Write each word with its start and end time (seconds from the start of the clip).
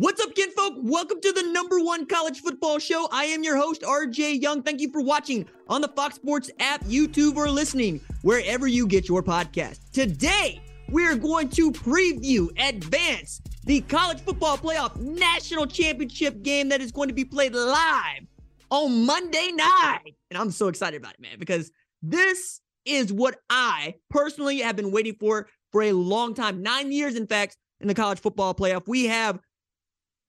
What's 0.00 0.22
up, 0.22 0.32
kinfolk? 0.32 0.74
Welcome 0.76 1.20
to 1.20 1.32
the 1.32 1.42
number 1.50 1.80
one 1.80 2.06
college 2.06 2.38
football 2.38 2.78
show. 2.78 3.08
I 3.10 3.24
am 3.24 3.42
your 3.42 3.56
host, 3.56 3.82
RJ 3.82 4.40
Young. 4.40 4.62
Thank 4.62 4.80
you 4.80 4.92
for 4.92 5.00
watching 5.00 5.44
on 5.66 5.80
the 5.80 5.88
Fox 5.88 6.14
Sports 6.14 6.52
app, 6.60 6.84
YouTube, 6.84 7.34
or 7.34 7.50
listening 7.50 8.00
wherever 8.22 8.68
you 8.68 8.86
get 8.86 9.08
your 9.08 9.24
podcast. 9.24 9.80
Today, 9.90 10.62
we're 10.88 11.16
going 11.16 11.48
to 11.48 11.72
preview, 11.72 12.46
advance 12.64 13.42
the 13.64 13.80
college 13.80 14.20
football 14.20 14.56
playoff 14.56 14.94
national 14.94 15.66
championship 15.66 16.42
game 16.42 16.68
that 16.68 16.80
is 16.80 16.92
going 16.92 17.08
to 17.08 17.14
be 17.14 17.24
played 17.24 17.52
live 17.56 18.22
on 18.70 19.04
Monday 19.04 19.50
night. 19.50 20.14
And 20.30 20.38
I'm 20.38 20.52
so 20.52 20.68
excited 20.68 21.00
about 21.00 21.14
it, 21.14 21.20
man, 21.20 21.40
because 21.40 21.72
this 22.02 22.60
is 22.84 23.12
what 23.12 23.40
I 23.50 23.96
personally 24.10 24.60
have 24.60 24.76
been 24.76 24.92
waiting 24.92 25.16
for 25.18 25.48
for 25.72 25.82
a 25.82 25.90
long 25.90 26.34
time 26.34 26.62
nine 26.62 26.92
years, 26.92 27.16
in 27.16 27.26
fact, 27.26 27.56
in 27.80 27.88
the 27.88 27.94
college 27.94 28.20
football 28.20 28.54
playoff. 28.54 28.86
We 28.86 29.06
have 29.06 29.40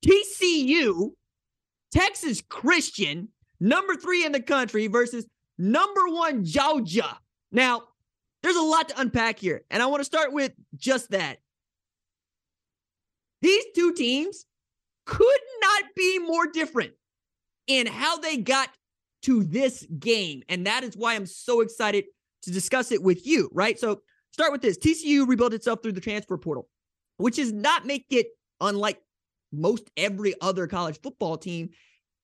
TCU, 0.06 1.12
Texas 1.92 2.42
Christian, 2.48 3.30
number 3.60 3.96
three 3.96 4.26
in 4.26 4.32
the 4.32 4.42
country 4.42 4.88
versus 4.88 5.26
number 5.58 6.08
one 6.08 6.46
Georgia. 6.46 7.18
Now, 7.52 7.84
there's 8.42 8.56
a 8.56 8.62
lot 8.62 8.90
to 8.90 9.00
unpack 9.00 9.40
here, 9.40 9.64
and 9.70 9.84
I 9.84 9.88
want 9.88 10.00
to 10.00 10.06
start 10.06 10.32
with 10.32 10.54
just 10.76 11.12
that. 11.12 11.40
These 13.42 13.66
two 13.76 13.94
teams 13.94 14.46
could 15.06 15.40
not 15.62 15.84
be 15.96 16.20
more 16.20 16.48
different 16.48 16.94
in 17.68 17.88
how 17.88 18.18
they 18.18 18.38
got 18.38 18.70
to 19.24 19.44
this 19.44 19.86
game. 19.98 20.44
And 20.50 20.66
that 20.68 20.84
is 20.84 20.96
why 20.96 21.16
I'm 21.16 21.26
so 21.26 21.62
excited 21.62 22.06
to 22.44 22.52
discuss 22.52 22.92
it 22.92 23.02
with 23.02 23.26
you, 23.26 23.50
right? 23.54 23.80
So, 23.80 24.02
start 24.32 24.52
with 24.52 24.62
this 24.62 24.78
TCU 24.78 25.28
rebuilt 25.28 25.54
itself 25.54 25.80
through 25.82 25.94
the 25.94 26.02
transfer 26.02 26.38
portal, 26.38 26.68
which 27.18 27.36
does 27.36 27.52
not 27.52 27.86
make 27.86 28.06
it 28.12 28.28
unlike 28.62 29.02
most 29.52 29.90
every 29.98 30.36
other 30.42 30.68
college 30.68 31.00
football 31.02 31.38
team 31.38 31.70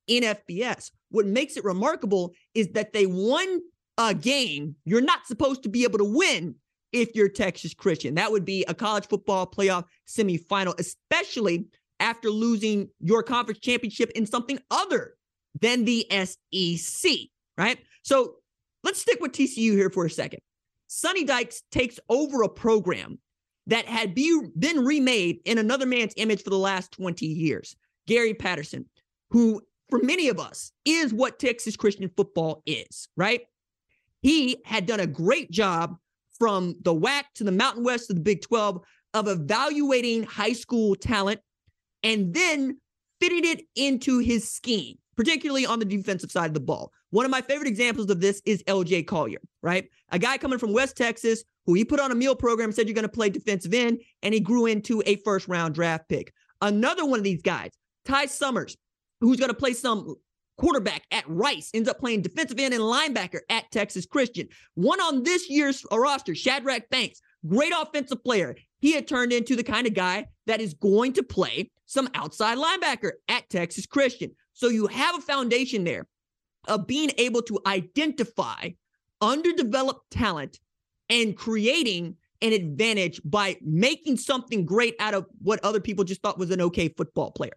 in 0.07 0.23
FBS. 0.23 0.91
What 1.09 1.25
makes 1.25 1.57
it 1.57 1.63
remarkable 1.63 2.33
is 2.53 2.69
that 2.69 2.93
they 2.93 3.05
won 3.05 3.61
a 3.97 4.13
game 4.13 4.75
you're 4.83 5.01
not 5.01 5.25
supposed 5.25 5.63
to 5.63 5.69
be 5.69 5.83
able 5.83 5.97
to 5.97 6.03
win 6.03 6.55
if 6.91 7.16
you're 7.16 7.29
Texas 7.29 7.73
Christian. 7.73 8.16
That 8.16 8.31
would 8.31 8.45
be 8.45 8.63
a 8.67 8.73
college 8.73 9.07
football 9.07 9.47
playoff 9.47 9.85
semifinal, 10.07 10.79
especially 10.79 11.66
after 12.00 12.29
losing 12.29 12.89
your 13.00 13.23
conference 13.23 13.59
championship 13.59 14.11
in 14.11 14.25
something 14.25 14.59
other 14.69 15.16
than 15.61 15.85
the 15.85 16.05
SEC, 16.09 17.11
right? 17.57 17.79
So 18.01 18.35
let's 18.83 19.01
stick 19.01 19.19
with 19.21 19.31
TCU 19.31 19.71
here 19.71 19.89
for 19.89 20.05
a 20.05 20.09
second. 20.09 20.41
Sonny 20.88 21.23
Dykes 21.23 21.63
takes 21.71 22.00
over 22.09 22.44
a 22.44 22.50
program 22.50 23.19
that 23.67 23.85
had 23.85 24.13
be, 24.13 24.39
been 24.57 24.85
remade 24.85 25.39
in 25.45 25.57
another 25.57 25.85
man's 25.85 26.13
image 26.17 26.43
for 26.43 26.49
the 26.49 26.57
last 26.57 26.91
20 26.91 27.25
years. 27.25 27.75
Gary 28.07 28.33
Patterson, 28.33 28.85
who 29.29 29.61
for 29.89 29.99
many 29.99 30.29
of 30.29 30.39
us 30.39 30.71
is 30.85 31.13
what 31.13 31.39
Texas 31.39 31.75
Christian 31.75 32.09
football 32.15 32.61
is, 32.65 33.07
right? 33.17 33.41
He 34.21 34.57
had 34.65 34.85
done 34.85 34.99
a 34.99 35.07
great 35.07 35.51
job 35.51 35.97
from 36.37 36.75
the 36.81 36.93
WAC 36.93 37.23
to 37.35 37.43
the 37.43 37.51
Mountain 37.51 37.83
West 37.83 38.07
to 38.07 38.13
the 38.13 38.19
Big 38.19 38.41
12 38.41 38.81
of 39.13 39.27
evaluating 39.27 40.23
high 40.23 40.53
school 40.53 40.95
talent 40.95 41.39
and 42.03 42.33
then 42.33 42.79
fitting 43.21 43.45
it 43.45 43.65
into 43.75 44.19
his 44.19 44.49
scheme, 44.49 44.97
particularly 45.15 45.65
on 45.65 45.79
the 45.79 45.85
defensive 45.85 46.31
side 46.31 46.47
of 46.47 46.53
the 46.53 46.59
ball. 46.59 46.91
One 47.11 47.25
of 47.25 47.31
my 47.31 47.41
favorite 47.41 47.67
examples 47.67 48.09
of 48.09 48.19
this 48.19 48.41
is 48.45 48.61
LJ 48.63 49.07
Collier, 49.07 49.39
right? 49.61 49.89
A 50.09 50.19
guy 50.19 50.37
coming 50.37 50.59
from 50.59 50.73
West 50.73 50.97
Texas 50.97 51.43
who 51.65 51.73
he 51.73 51.83
put 51.85 51.99
on 51.99 52.11
a 52.11 52.15
meal 52.15 52.35
program, 52.35 52.71
said 52.71 52.87
you're 52.87 52.95
going 52.95 53.03
to 53.03 53.09
play 53.09 53.29
defensive 53.29 53.73
end, 53.73 54.01
and 54.21 54.33
he 54.33 54.39
grew 54.39 54.65
into 54.65 55.01
a 55.05 55.17
first 55.17 55.47
round 55.47 55.75
draft 55.75 56.07
pick. 56.09 56.33
Another 56.61 57.05
one 57.05 57.19
of 57.19 57.23
these 57.23 57.41
guys, 57.41 57.71
Ty 58.05 58.27
Summers, 58.27 58.77
who's 59.21 59.37
going 59.37 59.49
to 59.49 59.55
play 59.55 59.73
some 59.73 60.15
quarterback 60.57 61.03
at 61.11 61.27
Rice, 61.27 61.69
ends 61.73 61.89
up 61.89 61.99
playing 61.99 62.21
defensive 62.21 62.59
end 62.59 62.73
and 62.73 62.83
linebacker 62.83 63.39
at 63.49 63.69
Texas 63.71 64.05
Christian. 64.05 64.47
One 64.75 65.01
on 65.01 65.23
this 65.23 65.49
year's 65.49 65.85
roster, 65.91 66.35
Shadrach 66.35 66.89
Banks, 66.89 67.21
great 67.47 67.73
offensive 67.77 68.23
player. 68.23 68.55
He 68.79 68.93
had 68.93 69.07
turned 69.07 69.33
into 69.33 69.55
the 69.55 69.63
kind 69.63 69.87
of 69.87 69.93
guy 69.93 70.27
that 70.47 70.61
is 70.61 70.73
going 70.75 71.13
to 71.13 71.23
play 71.23 71.71
some 71.85 72.09
outside 72.13 72.57
linebacker 72.57 73.11
at 73.27 73.49
Texas 73.49 73.85
Christian. 73.85 74.31
So 74.53 74.69
you 74.69 74.87
have 74.87 75.17
a 75.17 75.21
foundation 75.21 75.83
there 75.83 76.07
of 76.67 76.87
being 76.87 77.11
able 77.17 77.41
to 77.43 77.59
identify 77.65 78.69
underdeveloped 79.21 80.11
talent 80.11 80.59
and 81.09 81.35
creating 81.35 82.16
an 82.41 82.53
advantage 82.53 83.21
by 83.23 83.57
making 83.61 84.17
something 84.17 84.66
great 84.66 84.95
out 84.99 85.13
of 85.13 85.25
what 85.41 85.63
other 85.63 85.79
people 85.79 86.03
just 86.03 86.21
thought 86.21 86.38
was 86.38 86.51
an 86.51 86.61
okay 86.61 86.89
football 86.89 87.31
player. 87.31 87.53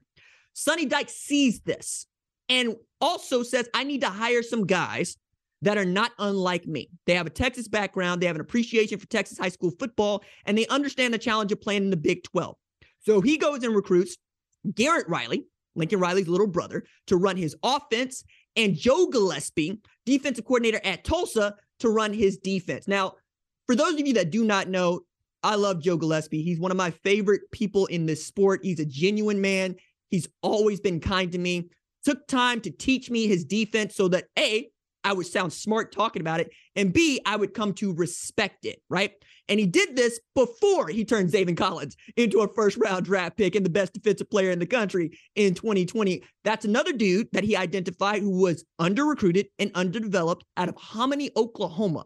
Sonny 0.55 0.87
Dyke 0.87 1.11
sees 1.11 1.61
this 1.61 2.07
and 2.49 2.77
also 3.01 3.43
says, 3.43 3.69
I 3.75 3.85
need 3.85 4.01
to 4.01 4.09
hire 4.09 4.43
some 4.43 4.67
guys 4.67 5.17
that 5.63 5.77
are 5.77 5.85
not 5.85 6.13
unlike 6.19 6.67
me. 6.67 6.89
They 7.07 7.15
have 7.15 7.27
a 7.27 7.31
Texas 7.31 7.69
background, 7.69 8.21
they 8.21 8.27
have 8.27 8.37
an 8.37 8.41
appreciation 8.41 8.99
for 8.99 9.07
Texas 9.07 9.39
high 9.39 9.49
school 9.49 9.73
football, 9.79 10.23
and 10.47 10.57
they 10.57 10.67
understand 10.69 11.13
the 11.13 11.19
challenge 11.19 11.53
of 11.53 11.61
playing 11.61 11.85
in 11.85 11.91
the 11.91 11.97
Big 11.97 12.23
12. 12.25 12.57
So 13.01 13.21
he 13.21 13.37
goes 13.37 13.63
and 13.65 13.75
recruits 13.75 14.17
Garrett 14.75 15.09
Riley, 15.09 15.47
Lincoln 15.75 16.01
Riley's 16.01 16.29
little 16.29 16.47
brother, 16.47 16.85
to 17.07 17.17
run 17.17 17.37
his 17.37 17.57
offense, 17.63 18.25
and 18.57 18.77
Joe 18.77 19.07
Gillespie, 19.07 19.81
defensive 20.07 20.45
coordinator 20.45 20.81
at 20.85 21.05
Tulsa, 21.05 21.57
to 21.81 21.89
run 21.89 22.13
his 22.13 22.39
defense. 22.39 22.89
Now, 22.89 23.15
for 23.69 23.77
those 23.77 23.95
of 23.95 24.07
you 24.07 24.15
that 24.15 24.31
do 24.31 24.45
not 24.45 24.69
know, 24.69 25.03
I 25.45 25.55
love 25.55 25.81
Joe 25.81 25.97
Gillespie. 25.97 26.43
He's 26.43 26.59
one 26.59 26.73
of 26.73 26.77
my 26.77 26.91
favorite 26.91 27.43
people 27.53 27.87
in 27.87 28.07
this 28.07 28.27
sport. 28.27 28.61
He's 28.65 28.81
a 28.81 28.85
genuine 28.85 29.41
man. 29.41 29.77
He's 30.09 30.27
always 30.43 30.81
been 30.81 30.99
kind 30.99 31.31
to 31.31 31.39
me 31.39 31.69
took 32.05 32.27
time 32.27 32.61
to 32.63 32.71
teach 32.71 33.11
me 33.11 33.27
his 33.27 33.45
defense 33.45 33.95
so 33.95 34.09
that 34.09 34.25
A, 34.39 34.71
I 35.05 35.13
would 35.13 35.27
sound 35.27 35.53
smart 35.53 35.93
talking 35.93 36.21
about 36.21 36.41
it, 36.41 36.51
and 36.75 36.93
B, 36.93 37.21
I 37.27 37.37
would 37.37 37.55
come 37.55 37.73
to 37.75 37.95
respect 37.95 38.65
it, 38.65 38.81
right? 38.89 39.13
And 39.49 39.61
he 39.61 39.67
did 39.67 39.97
this 39.97 40.19
before 40.35 40.89
he 40.89 41.05
turned 41.05 41.31
Zaven 41.31 41.57
Collins 41.57 41.97
into 42.17 42.41
a 42.41 42.55
first 42.55 42.77
round 42.77 43.05
draft 43.05 43.37
pick 43.37 43.55
and 43.55 43.65
the 43.65 43.71
best 43.71 43.95
defensive 43.95 44.31
player 44.31 44.51
in 44.51 44.59
the 44.59 44.67
country 44.67 45.19
in 45.37 45.55
2020. 45.55 46.23
That's 46.45 46.65
another 46.65 46.93
dude 46.93 47.29
that 47.33 47.45
he 47.45 47.57
identified 47.57 48.21
who 48.21 48.41
was 48.41 48.65
under 48.79 49.05
recruited 49.05 49.49
and 49.59 49.71
underdeveloped 49.75 50.45
out 50.57 50.69
of 50.69 50.77
Hominy, 50.77 51.31
Oklahoma. 51.37 52.05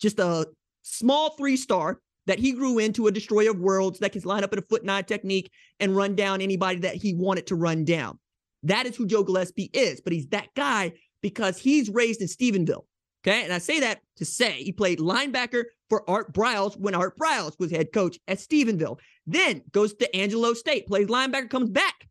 Just 0.00 0.18
a 0.18 0.46
small 0.86 1.30
three 1.36 1.56
star 1.56 2.00
that 2.26 2.38
he 2.38 2.52
grew 2.52 2.78
into 2.78 3.06
a 3.06 3.12
destroyer 3.12 3.50
of 3.50 3.60
worlds 3.60 3.98
that 4.00 4.12
can 4.12 4.22
line 4.22 4.44
up 4.44 4.52
in 4.52 4.58
a 4.58 4.62
foot 4.62 4.84
nine 4.84 5.04
technique 5.04 5.50
and 5.80 5.96
run 5.96 6.14
down 6.14 6.40
anybody 6.40 6.80
that 6.80 6.96
he 6.96 7.14
wanted 7.14 7.46
to 7.46 7.54
run 7.54 7.84
down. 7.84 8.18
That 8.64 8.86
is 8.86 8.96
who 8.96 9.06
Joe 9.06 9.22
Gillespie 9.22 9.70
is, 9.72 10.00
but 10.00 10.12
he's 10.12 10.26
that 10.28 10.48
guy 10.56 10.92
because 11.22 11.58
he's 11.58 11.88
raised 11.88 12.20
in 12.20 12.28
Stephenville. 12.28 12.84
Okay. 13.26 13.42
And 13.42 13.52
I 13.52 13.58
say 13.58 13.80
that 13.80 14.00
to 14.16 14.24
say 14.24 14.52
he 14.62 14.72
played 14.72 14.98
linebacker 14.98 15.64
for 15.88 16.08
Art 16.08 16.32
Briles 16.32 16.78
when 16.78 16.94
Art 16.94 17.18
Briles 17.18 17.58
was 17.58 17.70
head 17.70 17.92
coach 17.92 18.18
at 18.28 18.38
Stephenville. 18.38 18.98
Then 19.26 19.62
goes 19.72 19.94
to 19.94 20.16
Angelo 20.16 20.54
State, 20.54 20.86
plays 20.86 21.08
linebacker, 21.08 21.50
comes 21.50 21.70
back, 21.70 22.08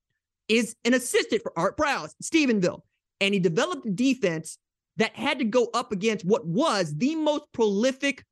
is 0.49 0.75
an 0.83 0.93
assistant 0.93 1.41
for 1.41 1.57
Art 1.57 1.77
Briles, 1.77 2.13
Stephenville. 2.21 2.81
And 3.21 3.33
he 3.33 3.39
developed 3.39 3.85
a 3.85 3.91
defense 3.91 4.57
that 4.97 5.15
had 5.15 5.39
to 5.39 5.45
go 5.45 5.69
up 5.73 5.91
against 5.91 6.25
what 6.25 6.45
was 6.45 6.93
the 6.95 7.15
most 7.15 7.43
prolific 7.53 8.23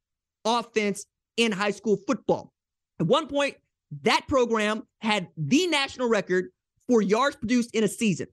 offense 0.45 1.06
in 1.38 1.51
high 1.51 1.72
school 1.72 1.98
football. 2.07 2.51
At 3.00 3.07
one 3.07 3.28
point, 3.28 3.56
that 4.01 4.28
program 4.28 4.84
had 5.01 5.28
the 5.38 5.68
national 5.68 6.10
record 6.10 6.50
for 6.88 7.01
yards 7.01 7.36
produced 7.36 7.74
in 7.74 7.84
a 7.84 7.88
season. 7.88 8.28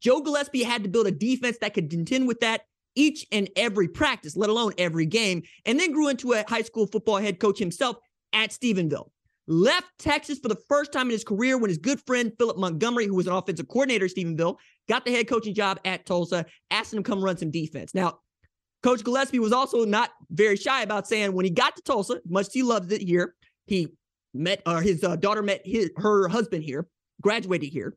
Joe 0.00 0.20
Gillespie 0.20 0.62
had 0.62 0.82
to 0.82 0.88
build 0.88 1.06
a 1.06 1.12
defense 1.12 1.58
that 1.60 1.74
could 1.74 1.90
contend 1.90 2.26
with 2.26 2.40
that 2.40 2.62
each 2.94 3.26
and 3.32 3.48
every 3.56 3.88
practice, 3.88 4.36
let 4.36 4.50
alone 4.50 4.72
every 4.76 5.06
game, 5.06 5.42
and 5.64 5.78
then 5.78 5.92
grew 5.92 6.08
into 6.08 6.32
a 6.32 6.44
high 6.48 6.62
school 6.62 6.86
football 6.86 7.16
head 7.16 7.38
coach 7.38 7.58
himself 7.58 7.96
at 8.32 8.50
Stephenville. 8.50 9.10
Left 9.46 9.86
Texas 9.98 10.38
for 10.38 10.48
the 10.48 10.60
first 10.68 10.92
time 10.92 11.06
in 11.06 11.12
his 11.12 11.24
career 11.24 11.58
when 11.58 11.68
his 11.68 11.78
good 11.78 12.00
friend 12.06 12.32
Philip 12.38 12.58
Montgomery, 12.58 13.06
who 13.06 13.14
was 13.14 13.26
an 13.26 13.32
offensive 13.32 13.68
coordinator 13.68 14.04
at 14.04 14.12
Stephenville, 14.12 14.56
got 14.88 15.04
the 15.04 15.12
head 15.12 15.28
coaching 15.28 15.54
job 15.54 15.80
at 15.84 16.06
Tulsa, 16.06 16.46
asked 16.70 16.92
him 16.92 17.02
to 17.02 17.08
come 17.08 17.22
run 17.22 17.36
some 17.36 17.50
defense. 17.50 17.94
Now, 17.94 18.18
Coach 18.82 19.04
Gillespie 19.04 19.38
was 19.38 19.52
also 19.52 19.84
not 19.84 20.10
very 20.30 20.56
shy 20.56 20.82
about 20.82 21.06
saying 21.06 21.32
when 21.32 21.44
he 21.44 21.50
got 21.50 21.76
to 21.76 21.82
Tulsa, 21.82 22.20
much 22.28 22.48
he 22.52 22.62
loves 22.62 22.90
it 22.92 23.00
here, 23.00 23.34
he 23.66 23.88
met 24.34 24.62
or 24.66 24.82
his 24.82 25.04
uh, 25.04 25.16
daughter 25.16 25.42
met 25.42 25.60
his, 25.64 25.90
her 25.96 26.28
husband 26.28 26.64
here, 26.64 26.88
graduated 27.20 27.70
here, 27.70 27.96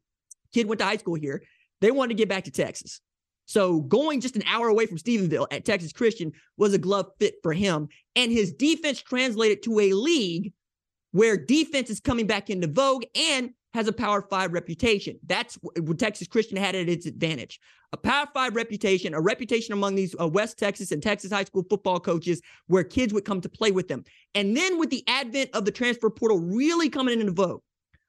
kid 0.54 0.68
went 0.68 0.80
to 0.80 0.86
high 0.86 0.98
school 0.98 1.16
here. 1.16 1.42
They 1.82 1.92
wanted 1.92 2.10
to 2.10 2.22
get 2.22 2.30
back 2.30 2.46
to 2.46 2.52
Texas. 2.52 3.02
So 3.46 3.82
going 3.82 4.22
just 4.22 4.36
an 4.36 4.44
hour 4.48 4.68
away 4.68 4.86
from 4.86 4.98
Stephenville 4.98 5.48
at 5.52 5.66
Texas 5.66 5.94
Christian 5.94 6.32
was 6.58 6.74
a 6.74 6.80
glove 6.80 7.08
fit 7.20 7.36
for 7.44 7.54
him. 7.54 7.90
And 8.16 8.32
his 8.32 8.54
defense 8.54 9.02
translated 9.02 9.62
to 9.64 9.80
a 9.80 9.94
league 9.94 10.54
where 11.12 11.38
defense 11.38 11.90
is 11.90 12.00
coming 12.00 12.28
back 12.28 12.50
into 12.50 12.68
vogue 12.68 13.04
and 13.16 13.52
has 13.76 13.88
a 13.88 13.94
Power 13.94 14.22
Five 14.22 14.54
reputation. 14.54 15.20
That's 15.28 15.56
what 15.56 16.00
Texas 16.00 16.28
Christian 16.28 16.58
had 16.58 16.76
at 16.76 16.90
its 16.90 17.06
advantage. 17.06 17.60
A 17.94 17.98
Power 17.98 18.28
Five 18.34 18.56
reputation, 18.56 19.14
a 19.14 19.22
reputation 19.22 19.74
among 19.74 19.96
these 19.96 20.16
uh, 20.20 20.28
West 20.28 20.58
Texas 20.58 20.92
and 20.92 21.04
Texas 21.04 21.32
high 21.32 21.44
school 21.44 21.66
football 21.70 22.00
coaches 22.00 22.42
where 22.68 22.84
kids 22.84 23.14
would 23.14 23.26
come 23.26 23.42
to 23.42 23.50
play 23.50 23.72
with 23.72 23.88
them. 23.88 24.04
And 24.34 24.58
then 24.58 24.80
with 24.80 24.90
the 24.90 25.04
advent 25.08 25.52
of 25.54 25.66
the 25.66 25.72
transfer 25.72 26.10
portal 26.10 26.40
really 26.40 26.90
coming 26.90 27.20
into 27.20 27.32
vogue, 27.32 27.62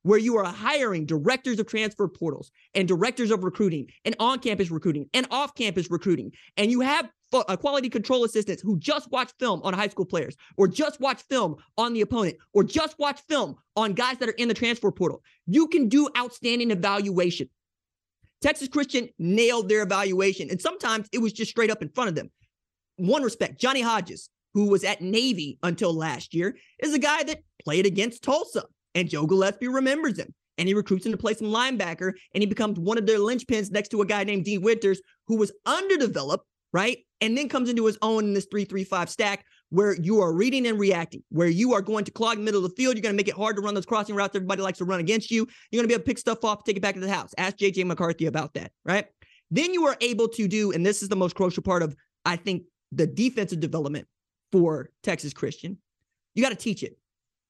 where 0.03 0.19
you 0.19 0.37
are 0.37 0.45
hiring 0.45 1.05
directors 1.05 1.59
of 1.59 1.67
transfer 1.67 2.07
portals 2.07 2.53
and 2.75 2.87
directors 2.87 3.33
of 3.33 3.43
recruiting 3.43 3.89
and 4.05 4.15
on 4.21 4.39
campus 4.39 4.71
recruiting 4.71 5.11
and 5.13 5.27
off 5.33 5.55
campus 5.57 5.91
recruiting. 5.91 6.31
And 6.57 6.71
you 6.71 6.81
have 6.81 7.11
uh, 7.49 7.57
quality 7.57 7.89
control 7.89 8.25
assistants 8.25 8.63
who 8.63 8.79
just 8.79 9.11
watch 9.11 9.33
film 9.39 9.61
on 9.63 9.75
high 9.75 9.89
school 9.89 10.05
players 10.05 10.37
or 10.57 10.69
just 10.69 11.01
watch 11.01 11.23
film 11.29 11.57
on 11.77 11.93
the 11.93 12.01
opponent 12.01 12.37
or 12.53 12.65
just 12.65 12.99
watch 12.99 13.21
film 13.29 13.57
on 13.77 13.93
guys 13.93 14.19
that 14.19 14.29
are 14.29 14.33
in 14.33 14.49
the 14.49 14.55
transfer 14.55 14.91
portal. 14.91 15.23
You 15.47 15.69
can 15.69 15.89
do 15.89 16.09
outstanding 16.17 16.71
evaluation. 16.71 17.49
Texas 18.43 18.69
Christian 18.69 19.09
nailed 19.19 19.69
their 19.69 19.83
evaluation, 19.83 20.51
and 20.51 20.61
sometimes 20.61 21.09
it 21.13 21.19
was 21.19 21.33
just 21.33 21.51
straight 21.51 21.71
up 21.71 21.83
in 21.83 21.89
front 21.89 22.09
of 22.09 22.15
them. 22.15 22.31
One 22.97 23.23
respect, 23.23 23.59
Johnny 23.59 23.81
Hodges, 23.81 24.29
who 24.55 24.69
was 24.69 24.85
at 24.85 25.01
Navy 25.01 25.59
until 25.63 25.95
last 25.95 26.35
year, 26.35 26.57
is 26.79 26.95
a 26.95 26.99
guy 26.99 27.23
that 27.25 27.43
played 27.63 27.87
against 27.87 28.23
Tulsa 28.23 28.65
and 28.95 29.09
Joe 29.09 29.27
Gillespie 29.27 29.69
remembers 29.69 30.19
him. 30.19 30.35
And 30.59 30.67
he 30.67 30.75
recruits 30.75 31.05
him 31.05 31.13
to 31.13 31.19
play 31.19 31.35
some 31.35 31.49
linebacker, 31.49 32.13
and 32.33 32.43
he 32.43 32.47
becomes 32.47 32.79
one 32.79 32.97
of 32.97 33.07
their 33.07 33.19
linchpins 33.19 33.71
next 33.71 33.91
to 33.91 34.01
a 34.01 34.07
guy 34.07 34.25
named 34.25 34.47
Dee 34.47 34.57
Winters, 34.57 35.03
who 35.27 35.37
was 35.37 35.53
underdeveloped, 35.67 36.47
right? 36.73 36.99
And 37.21 37.37
then 37.37 37.49
comes 37.49 37.71
into 37.71 37.87
his 37.87 37.97
own 38.03 38.25
in 38.25 38.35
this 38.35 38.47
335 38.51 39.09
stack 39.09 39.45
where 39.71 39.95
you 39.95 40.21
are 40.21 40.33
reading 40.33 40.67
and 40.67 40.79
reacting, 40.79 41.23
where 41.31 41.49
you 41.49 41.73
are 41.73 41.81
going 41.81 42.05
to 42.05 42.11
clog 42.11 42.37
the 42.37 42.43
middle 42.43 42.65
of 42.65 42.71
the 42.71 42.77
field. 42.77 42.95
You're 42.95 43.03
going 43.03 43.15
to 43.15 43.17
make 43.17 43.29
it 43.29 43.35
hard 43.35 43.57
to 43.57 43.63
run 43.63 43.75
those 43.75 43.87
crossing 43.87 44.15
routes. 44.15 44.37
Everybody 44.37 44.63
likes 44.63 44.79
to 44.79 44.85
run 44.85 45.01
against 45.01 45.31
you. 45.31 45.47
You're 45.71 45.81
going 45.81 45.85
to 45.85 45.89
be 45.89 45.95
able 45.95 46.05
to 46.05 46.07
pick 46.07 46.19
stuff 46.19 46.45
off, 46.45 46.65
take 46.65 46.77
it 46.77 46.83
back 46.83 46.95
to 46.95 47.01
the 47.01 47.13
house. 47.13 47.33
Ask 47.39 47.57
JJ 47.57 47.85
McCarthy 47.87 48.27
about 48.27 48.55
that, 48.55 48.71
right? 48.85 49.07
Then 49.51 49.73
you 49.73 49.87
are 49.87 49.97
able 50.01 50.29
to 50.29 50.47
do, 50.49 50.73
and 50.73 50.85
this 50.85 51.03
is 51.03 51.09
the 51.09 51.17
most 51.17 51.35
crucial 51.35 51.63
part 51.63 51.83
of, 51.83 51.97
I 52.25 52.37
think, 52.37 52.65
the 52.93 53.07
defensive 53.07 53.61
development 53.61 54.07
for 54.53 54.91
Texas 55.03 55.33
Christian. 55.33 55.79
You 56.35 56.43
got 56.43 56.51
to 56.51 56.57
teach 56.57 56.83
it. 56.83 56.97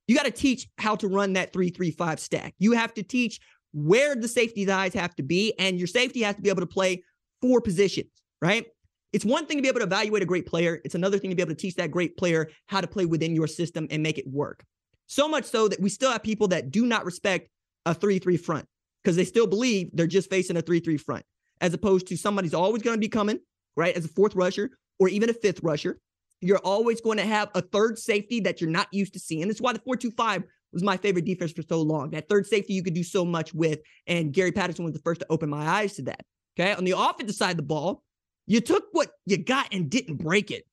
You 0.07 0.15
got 0.15 0.25
to 0.25 0.31
teach 0.31 0.69
how 0.79 0.95
to 0.97 1.09
run 1.09 1.33
that 1.33 1.53
335 1.53 2.21
stack. 2.21 2.55
You 2.59 2.73
have 2.73 2.95
to 2.95 3.03
teach 3.03 3.41
where 3.73 4.15
the 4.15 4.29
safety's 4.29 4.69
eyes 4.69 4.95
have 4.95 5.15
to 5.17 5.23
be, 5.23 5.53
and 5.59 5.79
your 5.79 5.89
safety 5.89 6.23
has 6.23 6.37
to 6.37 6.43
be 6.43 6.49
able 6.49 6.63
to 6.63 6.67
play 6.67 7.03
four 7.43 7.61
positions, 7.61 8.11
right? 8.41 8.67
It's 9.13 9.25
one 9.25 9.47
thing 9.47 9.59
to 9.59 9.63
be 9.63 9.69
able 9.69 9.81
to 9.81 9.87
evaluate 9.87 10.23
a 10.23 10.27
great 10.27 10.47
player. 10.47 10.81
It's 10.85 10.95
another 10.95 11.19
thing 11.19 11.31
to 11.31 11.37
be 11.37 11.43
able 11.43 11.55
to 11.55 11.61
teach 11.61 11.77
that 11.77 11.91
great 11.91 12.17
player 12.17 12.49
how 12.67 12.81
to 12.81 12.87
play 12.87 13.07
within 13.07 13.35
your 13.35 13.47
system 13.47 13.87
and 13.91 14.03
make 14.03 14.19
it 14.19 14.27
work. 14.27 14.65
So 15.07 15.29
much 15.29 15.45
so 15.45 15.69
that 15.69 15.81
we 15.81 15.89
still 15.89 16.11
have 16.11 16.23
people 16.23 16.49
that 16.49 16.71
do 16.71 16.85
not 16.85 17.05
respect 17.05 17.49
a 17.85 17.95
3 17.95 18.19
3 18.19 18.37
front 18.37 18.67
because 19.03 19.17
they 19.17 19.25
still 19.25 19.47
believe 19.47 19.91
they're 19.93 20.07
just 20.07 20.29
facing 20.29 20.57
a 20.57 20.63
3 20.63 20.81
3 20.81 20.97
front, 20.97 21.25
as 21.61 21.73
opposed 21.73 22.09
to 22.09 22.17
somebody's 22.17 22.55
always 22.55 22.83
going 22.83 22.97
to 22.97 23.01
be 23.01 23.09
coming, 23.09 23.39
right, 23.77 23.97
as 23.97 24.05
a 24.05 24.09
fourth 24.09 24.35
rusher 24.35 24.71
or 24.99 25.09
even 25.09 25.31
a 25.31 25.35
fifth 25.35 25.63
rusher 25.63 25.99
you're 26.41 26.59
always 26.59 27.01
going 27.01 27.19
to 27.19 27.27
have 27.27 27.51
a 27.55 27.63
third 27.63 27.99
safety 27.99 28.41
that 28.41 28.61
you're 28.61 28.71
not 28.71 28.89
used 28.93 29.13
to 29.15 29.19
seeing. 29.19 29.43
And 29.43 29.51
that's 29.51 29.61
why 29.61 29.73
the 29.73 29.81
425 29.81 30.45
was 30.73 30.83
my 30.83 30.97
favorite 30.97 31.25
defense 31.25 31.53
for 31.53 31.63
so 31.63 31.81
long. 31.81 32.11
That 32.11 32.29
third 32.29 32.47
safety 32.47 32.75
you 32.75 32.83
could 32.83 32.95
do 32.95 33.03
so 33.03 33.25
much 33.25 33.55
with. 33.55 33.81
And 34.07 34.33
Gary 34.33 34.53
Patterson 34.53 34.85
was 34.85 34.95
the 34.95 35.01
first 35.01 35.21
to 35.21 35.27
open 35.31 35.49
my 35.49 35.67
eyes 35.67 35.95
to 35.95 36.03
that. 36.03 36.21
Okay. 36.59 36.73
On 36.73 36.85
the 36.85 36.95
offensive 36.97 37.37
side 37.37 37.53
of 37.53 37.57
the 37.57 37.63
ball, 37.63 38.03
you 38.47 38.61
took 38.61 38.85
what 38.93 39.11
you 39.27 39.37
got 39.37 39.73
and 39.73 39.91
didn't 39.91 40.17
break 40.17 40.51
it. 40.51 40.65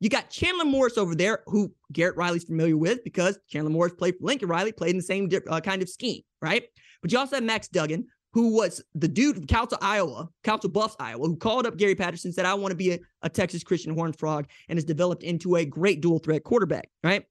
You 0.00 0.08
got 0.08 0.30
Chandler 0.30 0.64
Morris 0.64 0.98
over 0.98 1.14
there, 1.14 1.44
who 1.46 1.72
Garrett 1.92 2.16
Riley's 2.16 2.44
familiar 2.44 2.76
with 2.76 3.04
because 3.04 3.38
Chandler 3.48 3.70
Morris 3.70 3.92
played 3.92 4.16
for 4.18 4.26
Lincoln 4.26 4.48
Riley, 4.48 4.72
played 4.72 4.90
in 4.90 4.96
the 4.96 5.02
same 5.02 5.30
uh, 5.48 5.60
kind 5.60 5.80
of 5.80 5.88
scheme, 5.88 6.22
right? 6.40 6.64
But 7.00 7.12
you 7.12 7.18
also 7.18 7.36
have 7.36 7.44
Max 7.44 7.68
Duggan, 7.68 8.06
who 8.32 8.54
was 8.56 8.82
the 8.94 9.08
dude 9.08 9.36
from 9.36 9.46
Council, 9.46 9.78
Iowa, 9.80 10.28
Council 10.42 10.70
Bluffs, 10.70 10.96
Iowa, 10.98 11.26
who 11.26 11.36
called 11.36 11.66
up 11.66 11.76
Gary 11.76 11.94
Patterson, 11.94 12.32
said, 12.32 12.46
I 12.46 12.54
want 12.54 12.72
to 12.72 12.76
be 12.76 12.92
a, 12.92 12.98
a 13.22 13.28
Texas 13.28 13.62
Christian 13.62 13.94
Horned 13.94 14.18
Frog, 14.18 14.46
and 14.68 14.76
has 14.76 14.84
developed 14.84 15.22
into 15.22 15.56
a 15.56 15.64
great 15.64 16.00
dual 16.00 16.18
threat 16.18 16.42
quarterback, 16.42 16.88
right? 17.04 17.24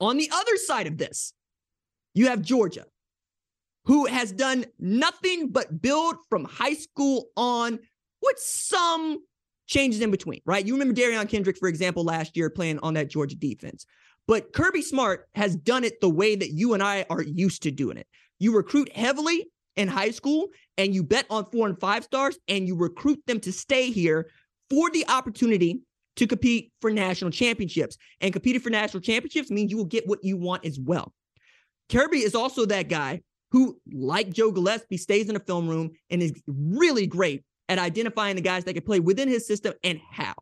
On 0.00 0.16
the 0.16 0.30
other 0.32 0.56
side 0.56 0.86
of 0.86 0.98
this, 0.98 1.34
you 2.14 2.28
have 2.28 2.42
Georgia, 2.42 2.86
who 3.84 4.06
has 4.06 4.32
done 4.32 4.64
nothing 4.80 5.50
but 5.50 5.80
build 5.80 6.16
from 6.28 6.44
high 6.44 6.74
school 6.74 7.26
on 7.36 7.78
with 8.22 8.38
some 8.38 9.18
changes 9.66 10.00
in 10.00 10.10
between, 10.10 10.40
right? 10.46 10.66
You 10.66 10.74
remember 10.74 10.94
Derion 10.94 11.28
Kendrick, 11.28 11.58
for 11.58 11.68
example, 11.68 12.04
last 12.04 12.36
year 12.36 12.50
playing 12.50 12.78
on 12.80 12.94
that 12.94 13.10
Georgia 13.10 13.36
defense. 13.36 13.86
But 14.28 14.52
Kirby 14.52 14.82
Smart 14.82 15.28
has 15.34 15.56
done 15.56 15.84
it 15.84 16.00
the 16.00 16.08
way 16.08 16.34
that 16.34 16.50
you 16.50 16.74
and 16.74 16.82
I 16.82 17.04
are 17.10 17.22
used 17.22 17.62
to 17.62 17.70
doing 17.70 17.96
it. 17.96 18.06
You 18.38 18.56
recruit 18.56 18.94
heavily 18.94 19.46
in 19.76 19.88
high 19.88 20.10
school 20.10 20.48
and 20.78 20.94
you 20.94 21.02
bet 21.02 21.26
on 21.30 21.46
four 21.50 21.68
and 21.68 21.78
five 21.78 22.04
stars 22.04 22.38
and 22.48 22.66
you 22.66 22.76
recruit 22.76 23.20
them 23.26 23.40
to 23.40 23.52
stay 23.52 23.90
here 23.90 24.30
for 24.68 24.90
the 24.90 25.06
opportunity 25.08 25.80
to 26.16 26.26
compete 26.26 26.72
for 26.80 26.90
national 26.90 27.30
championships. 27.30 27.96
And 28.20 28.32
competing 28.32 28.60
for 28.60 28.70
national 28.70 29.02
championships 29.02 29.50
means 29.50 29.70
you 29.70 29.76
will 29.76 29.84
get 29.84 30.08
what 30.08 30.20
you 30.22 30.36
want 30.36 30.64
as 30.64 30.80
well. 30.80 31.12
Kirby 31.90 32.18
is 32.18 32.34
also 32.34 32.66
that 32.66 32.88
guy 32.88 33.20
who, 33.52 33.78
like 33.92 34.32
Joe 34.32 34.50
Gillespie, 34.50 34.96
stays 34.96 35.28
in 35.28 35.36
a 35.36 35.40
film 35.40 35.68
room 35.68 35.90
and 36.10 36.22
is 36.22 36.32
really 36.46 37.06
great 37.06 37.44
at 37.68 37.78
identifying 37.78 38.36
the 38.36 38.42
guys 38.42 38.64
that 38.64 38.74
can 38.74 38.84
play 38.84 39.00
within 39.00 39.28
his 39.28 39.46
system 39.46 39.74
and 39.82 40.00
how. 40.10 40.34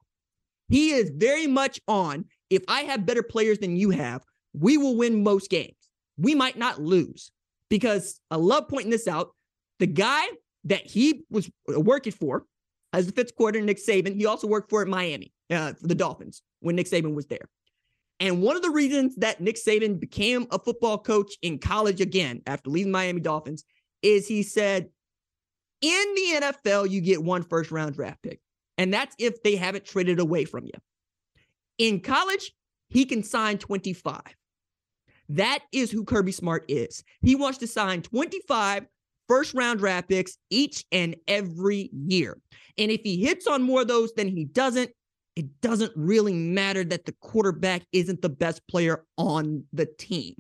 He 0.69 0.91
is 0.91 1.11
very 1.15 1.47
much 1.47 1.81
on 1.89 2.27
if 2.51 2.63
I 2.69 2.83
have 2.83 3.07
better 3.07 3.23
players 3.23 3.59
than 3.59 3.77
you 3.77 3.91
have, 3.91 4.23
we 4.53 4.77
will 4.79 4.97
win 4.97 5.23
most 5.23 5.51
games. 5.51 5.77
We 6.17 6.35
might 6.35 6.57
not 6.57 6.81
lose, 6.81 7.31
because 7.69 8.21
I 8.31 8.37
love 8.37 8.69
pointing 8.69 8.91
this 8.91 9.09
out. 9.09 9.35
The 9.81 9.87
guy 9.87 10.25
that 10.65 10.87
he 10.87 11.25
was 11.31 11.51
working 11.67 12.13
for 12.13 12.45
as 12.93 13.07
the 13.07 13.13
fifth 13.13 13.35
quarter, 13.35 13.61
Nick 13.61 13.79
Saban, 13.79 14.15
he 14.15 14.27
also 14.27 14.47
worked 14.47 14.71
for 14.71 14.83
at 14.83 14.89
Miami 14.89 15.33
uh, 15.51 15.73
for 15.73 15.89
the 15.89 15.95
Dolphins 15.95 16.43
when 16.61 16.77
Nick 16.77 16.87
Saban 16.87 17.15
was 17.15 17.27
there. 17.27 17.49
And 18.21 18.41
one 18.41 18.55
of 18.55 18.63
the 18.63 18.71
reasons 18.71 19.17
that 19.17 19.41
Nick 19.41 19.57
Saban 19.57 19.99
became 19.99 20.47
a 20.53 20.59
football 20.59 20.99
coach 20.99 21.35
in 21.43 21.59
college 21.59 22.01
again 22.01 22.43
after 22.47 22.71
leaving 22.71 22.93
Miami 22.93 23.21
Dolphins 23.21 23.65
is 24.03 24.29
he 24.29 24.45
said, 24.45 24.89
in 25.85 26.15
the 26.15 26.47
NFL, 26.47 26.89
you 26.89 27.03
get 27.03 27.23
one 27.23 27.43
first 27.43 27.71
round 27.71 27.95
draft 27.95 28.23
pick. 28.23 28.41
And 28.79 28.93
that's 28.93 29.15
if 29.19 29.43
they 29.43 29.57
haven't 29.57 29.85
traded 29.85 30.19
away 30.19 30.47
from 30.47 30.65
you. 30.65 30.73
In 31.77 32.01
college, 32.01 32.53
he 32.89 33.05
can 33.05 33.23
sign 33.23 33.59
25. 33.59 34.21
That 35.29 35.61
is 35.73 35.91
who 35.91 36.05
Kirby 36.05 36.33
Smart 36.33 36.65
is. 36.69 37.05
He 37.21 37.35
wants 37.35 37.59
to 37.59 37.67
sign 37.67 38.03
25 38.03 38.87
first 39.29 39.55
round 39.55 39.79
draft 39.79 40.09
picks 40.09 40.39
each 40.51 40.85
and 40.91 41.17
every 41.29 41.91
year. 41.93 42.39
And 42.79 42.91
if 42.91 43.03
he 43.03 43.23
hits 43.23 43.47
on 43.47 43.63
more 43.63 43.83
of 43.83 43.89
those 43.89 44.13
than 44.15 44.29
he 44.29 44.47
doesn't, 44.47 44.91
it 45.37 45.61
doesn't 45.61 45.93
really 45.97 46.33
matter 46.33 46.85
that 46.85 47.05
the 47.05 47.15
quarterback 47.21 47.83
isn't 47.93 48.23
the 48.23 48.29
best 48.29 48.67
player 48.69 49.05
on 49.19 49.65
the 49.73 49.87
team. 49.87 50.35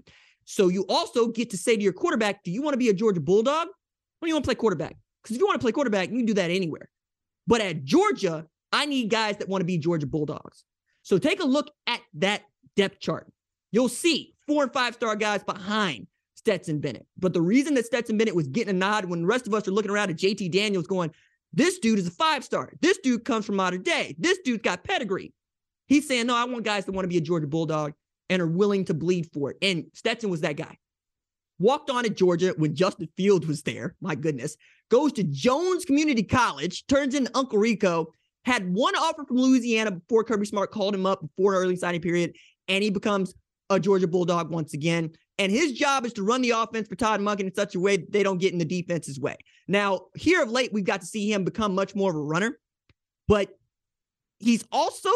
So 0.44 0.68
you 0.68 0.86
also 0.88 1.28
get 1.28 1.50
to 1.50 1.58
say 1.58 1.76
to 1.76 1.82
your 1.82 1.92
quarterback, 1.92 2.44
do 2.44 2.50
you 2.50 2.62
want 2.62 2.74
to 2.74 2.78
be 2.78 2.88
a 2.88 2.94
Georgia 2.94 3.20
Bulldog? 3.20 3.68
Or 3.68 4.26
do 4.26 4.28
you 4.28 4.34
want 4.34 4.44
to 4.44 4.48
play 4.48 4.54
quarterback? 4.54 4.96
Because 5.24 5.36
if 5.36 5.40
you 5.40 5.46
want 5.46 5.58
to 5.60 5.64
play 5.64 5.72
quarterback, 5.72 6.10
you 6.10 6.18
can 6.18 6.26
do 6.26 6.34
that 6.34 6.50
anywhere. 6.50 6.88
But 7.46 7.62
at 7.62 7.82
Georgia, 7.82 8.46
I 8.72 8.86
need 8.86 9.10
guys 9.10 9.38
that 9.38 9.48
want 9.48 9.62
to 9.62 9.66
be 9.66 9.78
Georgia 9.78 10.06
Bulldogs. 10.06 10.64
So 11.02 11.18
take 11.18 11.40
a 11.40 11.46
look 11.46 11.70
at 11.86 12.00
that 12.14 12.42
depth 12.76 13.00
chart. 13.00 13.32
You'll 13.72 13.88
see 13.88 14.34
four 14.46 14.62
and 14.62 14.72
five 14.72 14.94
star 14.94 15.16
guys 15.16 15.42
behind 15.42 16.06
Stetson 16.34 16.80
Bennett. 16.80 17.06
But 17.18 17.32
the 17.32 17.42
reason 17.42 17.74
that 17.74 17.86
Stetson 17.86 18.18
Bennett 18.18 18.34
was 18.36 18.48
getting 18.48 18.70
a 18.74 18.78
nod 18.78 19.06
when 19.06 19.22
the 19.22 19.26
rest 19.26 19.46
of 19.46 19.54
us 19.54 19.66
are 19.66 19.72
looking 19.72 19.90
around 19.90 20.10
at 20.10 20.16
JT 20.16 20.50
Daniels 20.52 20.86
going, 20.86 21.10
this 21.52 21.78
dude 21.78 21.98
is 21.98 22.06
a 22.06 22.10
five 22.10 22.44
star. 22.44 22.72
This 22.82 22.98
dude 22.98 23.24
comes 23.24 23.46
from 23.46 23.56
Mater 23.56 23.78
Dei. 23.78 24.14
This 24.18 24.38
dude's 24.44 24.62
got 24.62 24.84
pedigree. 24.84 25.32
He's 25.86 26.08
saying, 26.08 26.26
no, 26.26 26.34
I 26.36 26.44
want 26.44 26.64
guys 26.64 26.84
that 26.86 26.92
want 26.92 27.04
to 27.04 27.08
be 27.08 27.18
a 27.18 27.20
Georgia 27.20 27.46
Bulldog 27.46 27.92
and 28.30 28.40
are 28.42 28.46
willing 28.46 28.84
to 28.86 28.94
bleed 28.94 29.30
for 29.32 29.50
it. 29.50 29.58
And 29.62 29.86
Stetson 29.94 30.30
was 30.30 30.40
that 30.42 30.56
guy. 30.56 30.78
walked 31.58 31.90
on 31.90 32.04
at 32.04 32.16
Georgia 32.16 32.54
when 32.56 32.74
Justin 32.74 33.08
Fields 33.16 33.46
was 33.46 33.62
there. 33.62 33.94
My 34.00 34.14
goodness. 34.14 34.56
Goes 34.90 35.12
to 35.14 35.24
Jones 35.24 35.84
Community 35.84 36.22
College, 36.22 36.86
turns 36.86 37.14
into 37.14 37.30
Uncle 37.34 37.58
Rico, 37.58 38.12
had 38.44 38.72
one 38.72 38.94
offer 38.94 39.24
from 39.24 39.38
Louisiana 39.38 39.92
before 39.92 40.24
Kirby 40.24 40.46
Smart 40.46 40.70
called 40.70 40.94
him 40.94 41.06
up 41.06 41.20
before 41.22 41.54
an 41.54 41.62
early 41.62 41.76
signing 41.76 42.00
period, 42.00 42.34
and 42.68 42.84
he 42.84 42.90
becomes 42.90 43.34
a 43.70 43.80
Georgia 43.80 44.06
Bulldog 44.06 44.50
once 44.50 44.74
again. 44.74 45.10
And 45.38 45.50
his 45.50 45.72
job 45.72 46.06
is 46.06 46.12
to 46.12 46.22
run 46.22 46.42
the 46.42 46.50
offense 46.50 46.86
for 46.86 46.94
Todd 46.94 47.20
Monken 47.20 47.40
in 47.40 47.54
such 47.54 47.74
a 47.74 47.80
way 47.80 47.96
that 47.96 48.12
they 48.12 48.22
don't 48.22 48.38
get 48.38 48.52
in 48.52 48.58
the 48.58 48.64
defense's 48.64 49.18
way. 49.18 49.36
Now, 49.66 50.02
here 50.14 50.42
of 50.42 50.50
late, 50.50 50.72
we've 50.72 50.84
got 50.84 51.00
to 51.00 51.06
see 51.06 51.32
him 51.32 51.44
become 51.44 51.74
much 51.74 51.94
more 51.94 52.10
of 52.10 52.16
a 52.16 52.22
runner, 52.22 52.58
but 53.26 53.48
he's 54.38 54.64
also 54.70 55.10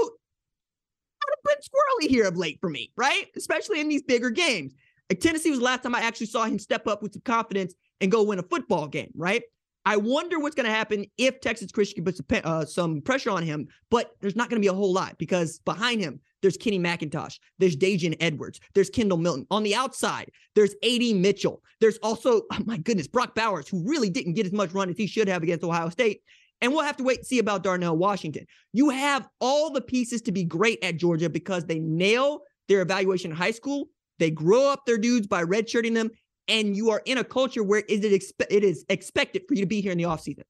been 1.45 1.57
squirrely 1.57 2.09
here 2.09 2.27
of 2.27 2.37
late 2.37 2.59
for 2.61 2.69
me, 2.69 2.91
right? 2.97 3.27
Especially 3.37 3.81
in 3.81 3.89
these 3.89 4.03
bigger 4.03 4.31
games. 4.31 4.75
Like 5.11 5.21
Tennessee 5.21 5.51
was 5.51 5.61
the 5.61 5.65
last 5.65 5.83
time 5.83 5.95
I 5.95 6.01
actually 6.01 6.27
saw 6.27 6.45
him 6.45 6.59
step 6.59 6.87
up 6.87 7.03
with 7.03 7.13
some 7.13 7.23
confidence 7.23 7.75
and 8.01 8.11
go 8.11 8.23
win 8.23 8.39
a 8.39 8.43
football 8.43 8.87
game, 8.89 9.11
right? 9.15 9.43
I 9.88 9.97
wonder 9.97 10.38
what's 10.38 10.54
going 10.54 10.66
to 10.66 10.71
happen 10.71 11.07
if 11.16 11.40
Texas 11.40 11.73
Christian 11.73 12.04
puts 12.04 12.21
uh, 12.30 12.66
some 12.66 13.00
pressure 13.00 13.30
on 13.30 13.42
him, 13.42 13.68
but 13.90 14.11
there's 14.21 14.37
not 14.37 14.50
going 14.50 14.61
to 14.61 14.64
be 14.64 14.68
a 14.71 14.75
whole 14.75 14.92
lot 14.92 15.16
because 15.16 15.61
behind 15.61 16.02
him, 16.02 16.21
there's 16.42 16.59
Kenny 16.59 16.78
McIntosh, 16.78 17.38
there's 17.59 17.75
Daijun 17.75 18.14
Edwards, 18.21 18.61
there's 18.75 18.90
Kendall 18.90 19.16
Milton. 19.16 19.47
On 19.50 19.62
the 19.62 19.75
outside, 19.75 20.30
there's 20.54 20.75
AD 20.85 21.16
Mitchell. 21.16 21.62
There's 21.80 21.97
also, 22.02 22.42
oh 22.52 22.59
my 22.66 22.76
goodness, 22.76 23.09
Brock 23.09 23.35
Bowers, 23.35 23.66
who 23.66 23.83
really 23.88 24.11
didn't 24.11 24.35
get 24.35 24.45
as 24.45 24.52
much 24.52 24.73
run 24.73 24.90
as 24.90 24.99
he 24.99 25.07
should 25.07 25.26
have 25.26 25.42
against 25.42 25.64
Ohio 25.64 25.88
State. 25.88 26.21
And 26.61 26.71
we'll 26.71 26.85
have 26.85 26.99
to 26.99 27.04
wait 27.04 27.21
and 27.21 27.26
see 27.26 27.38
about 27.38 27.62
Darnell 27.62 27.97
Washington. 27.97 28.45
You 28.75 28.90
have 28.90 29.26
all 29.40 29.71
the 29.71 29.80
pieces 29.80 30.21
to 30.23 30.33
be 30.33 30.45
great 30.45 30.85
at 30.85 30.99
Georgia 30.99 31.30
because 31.30 31.64
they 31.64 31.78
nail 31.78 32.42
their 32.68 32.83
evaluation 32.83 33.30
in 33.30 33.37
high 33.38 33.52
school. 33.52 33.88
They 34.18 34.30
grow 34.30 34.71
up 34.71 34.85
their 34.85 34.99
dudes 34.99 35.26
by 35.26 35.45
redshirting 35.45 35.95
them. 35.95 36.11
And 36.49 36.76
you 36.76 36.90
are 36.90 37.02
in 37.05 37.19
a 37.19 37.25
culture 37.25 37.62
where 37.62 37.81
it 37.88 38.05
is, 38.05 38.05
expe- 38.05 38.47
it 38.50 38.64
is 38.64 38.85
expected 38.88 39.43
for 39.47 39.55
you 39.55 39.61
to 39.61 39.67
be 39.67 39.81
here 39.81 39.93
in 39.93 39.99
the 39.99 40.05
offseason. 40.05 40.45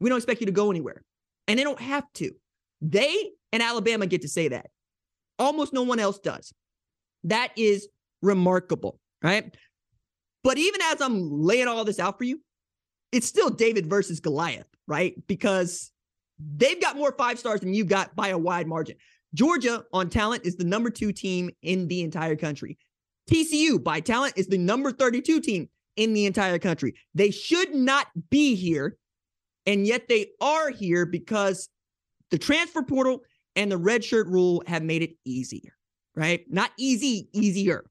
We 0.00 0.08
don't 0.08 0.18
expect 0.18 0.40
you 0.40 0.46
to 0.46 0.52
go 0.52 0.70
anywhere. 0.70 1.02
And 1.46 1.58
they 1.58 1.64
don't 1.64 1.80
have 1.80 2.04
to. 2.14 2.32
They 2.80 3.30
and 3.52 3.62
Alabama 3.62 4.06
get 4.06 4.22
to 4.22 4.28
say 4.28 4.48
that. 4.48 4.66
Almost 5.38 5.72
no 5.72 5.82
one 5.82 6.00
else 6.00 6.18
does. 6.18 6.52
That 7.24 7.52
is 7.56 7.88
remarkable, 8.22 8.98
right? 9.22 9.56
But 10.42 10.58
even 10.58 10.80
as 10.82 11.00
I'm 11.00 11.40
laying 11.40 11.68
all 11.68 11.84
this 11.84 11.98
out 11.98 12.18
for 12.18 12.24
you, 12.24 12.40
it's 13.12 13.26
still 13.26 13.50
David 13.50 13.86
versus 13.86 14.20
Goliath 14.20 14.66
right? 14.86 15.14
Because 15.26 15.92
they've 16.38 16.80
got 16.80 16.96
more 16.96 17.12
five 17.12 17.38
stars 17.38 17.60
than 17.60 17.74
you've 17.74 17.88
got 17.88 18.14
by 18.14 18.28
a 18.28 18.38
wide 18.38 18.66
margin. 18.66 18.96
Georgia 19.34 19.84
on 19.92 20.08
talent 20.08 20.46
is 20.46 20.56
the 20.56 20.64
number 20.64 20.90
two 20.90 21.12
team 21.12 21.50
in 21.62 21.88
the 21.88 22.02
entire 22.02 22.36
country. 22.36 22.78
TCU 23.30 23.82
by 23.82 24.00
talent 24.00 24.34
is 24.36 24.46
the 24.46 24.58
number 24.58 24.92
32 24.92 25.40
team 25.40 25.68
in 25.96 26.12
the 26.12 26.26
entire 26.26 26.58
country. 26.58 26.94
They 27.14 27.30
should 27.30 27.74
not 27.74 28.06
be 28.30 28.54
here, 28.54 28.96
and 29.66 29.86
yet 29.86 30.08
they 30.08 30.28
are 30.40 30.70
here 30.70 31.06
because 31.06 31.68
the 32.30 32.38
transfer 32.38 32.82
portal 32.82 33.22
and 33.56 33.72
the 33.72 33.78
redshirt 33.78 34.26
rule 34.26 34.62
have 34.66 34.82
made 34.82 35.02
it 35.02 35.12
easier, 35.24 35.72
right? 36.14 36.44
Not 36.48 36.70
easy, 36.78 37.28
easier. 37.32 37.84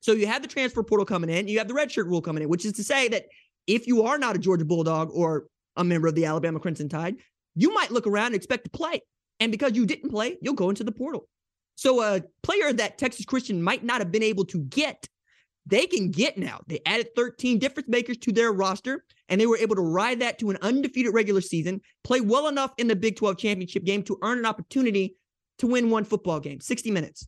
So 0.00 0.12
you 0.12 0.26
have 0.26 0.42
the 0.42 0.48
transfer 0.48 0.82
portal 0.82 1.04
coming 1.04 1.30
in, 1.30 1.48
you 1.48 1.58
have 1.58 1.68
the 1.68 1.74
redshirt 1.74 2.06
rule 2.06 2.22
coming 2.22 2.42
in, 2.42 2.48
which 2.48 2.64
is 2.64 2.72
to 2.74 2.84
say 2.84 3.08
that 3.08 3.26
if 3.66 3.86
you 3.86 4.04
are 4.04 4.18
not 4.18 4.36
a 4.36 4.38
Georgia 4.38 4.64
Bulldog 4.64 5.10
or 5.12 5.46
a 5.76 5.84
member 5.84 6.08
of 6.08 6.14
the 6.14 6.24
Alabama 6.24 6.60
Crimson 6.60 6.88
Tide, 6.88 7.16
you 7.54 7.72
might 7.74 7.90
look 7.90 8.06
around 8.06 8.26
and 8.26 8.36
expect 8.36 8.64
to 8.64 8.70
play. 8.70 9.02
And 9.40 9.52
because 9.52 9.72
you 9.72 9.84
didn't 9.84 10.10
play, 10.10 10.38
you'll 10.40 10.54
go 10.54 10.70
into 10.70 10.84
the 10.84 10.92
portal. 10.92 11.28
So 11.76 12.02
a 12.02 12.22
player 12.42 12.72
that 12.72 12.98
Texas 12.98 13.24
Christian 13.26 13.62
might 13.62 13.84
not 13.84 14.00
have 14.00 14.10
been 14.10 14.22
able 14.22 14.44
to 14.46 14.58
get, 14.58 15.08
they 15.66 15.86
can 15.86 16.10
get 16.10 16.38
now. 16.38 16.60
They 16.66 16.80
added 16.86 17.14
13 17.14 17.58
difference 17.58 17.88
makers 17.88 18.16
to 18.18 18.32
their 18.32 18.52
roster, 18.52 19.04
and 19.28 19.40
they 19.40 19.46
were 19.46 19.58
able 19.58 19.76
to 19.76 19.82
ride 19.82 20.20
that 20.20 20.38
to 20.38 20.50
an 20.50 20.58
undefeated 20.62 21.12
regular 21.12 21.40
season, 21.40 21.80
play 22.02 22.20
well 22.20 22.48
enough 22.48 22.72
in 22.78 22.88
the 22.88 22.96
Big 22.96 23.16
12 23.16 23.36
championship 23.36 23.84
game 23.84 24.02
to 24.04 24.18
earn 24.22 24.38
an 24.38 24.46
opportunity 24.46 25.16
to 25.58 25.66
win 25.66 25.90
one 25.90 26.04
football 26.04 26.40
game, 26.40 26.60
60 26.60 26.90
minutes. 26.90 27.26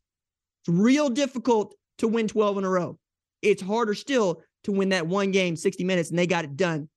It's 0.63 0.77
real 0.77 1.09
difficult 1.11 1.75
to 1.99 2.09
win 2.09 2.29
12 2.29 2.59
in 2.59 2.65
a 2.65 2.71
row. 2.71 2.99
It's 3.43 3.63
harder 3.63 3.95
still 3.95 4.43
to 4.65 4.73
win 4.73 4.91
that 4.91 5.07
one 5.07 5.31
game, 5.31 5.57
60 5.57 5.85
minutes, 5.85 6.11
and 6.11 6.19
they 6.19 6.27
got 6.27 6.45
it 6.45 6.57
done 6.57 6.89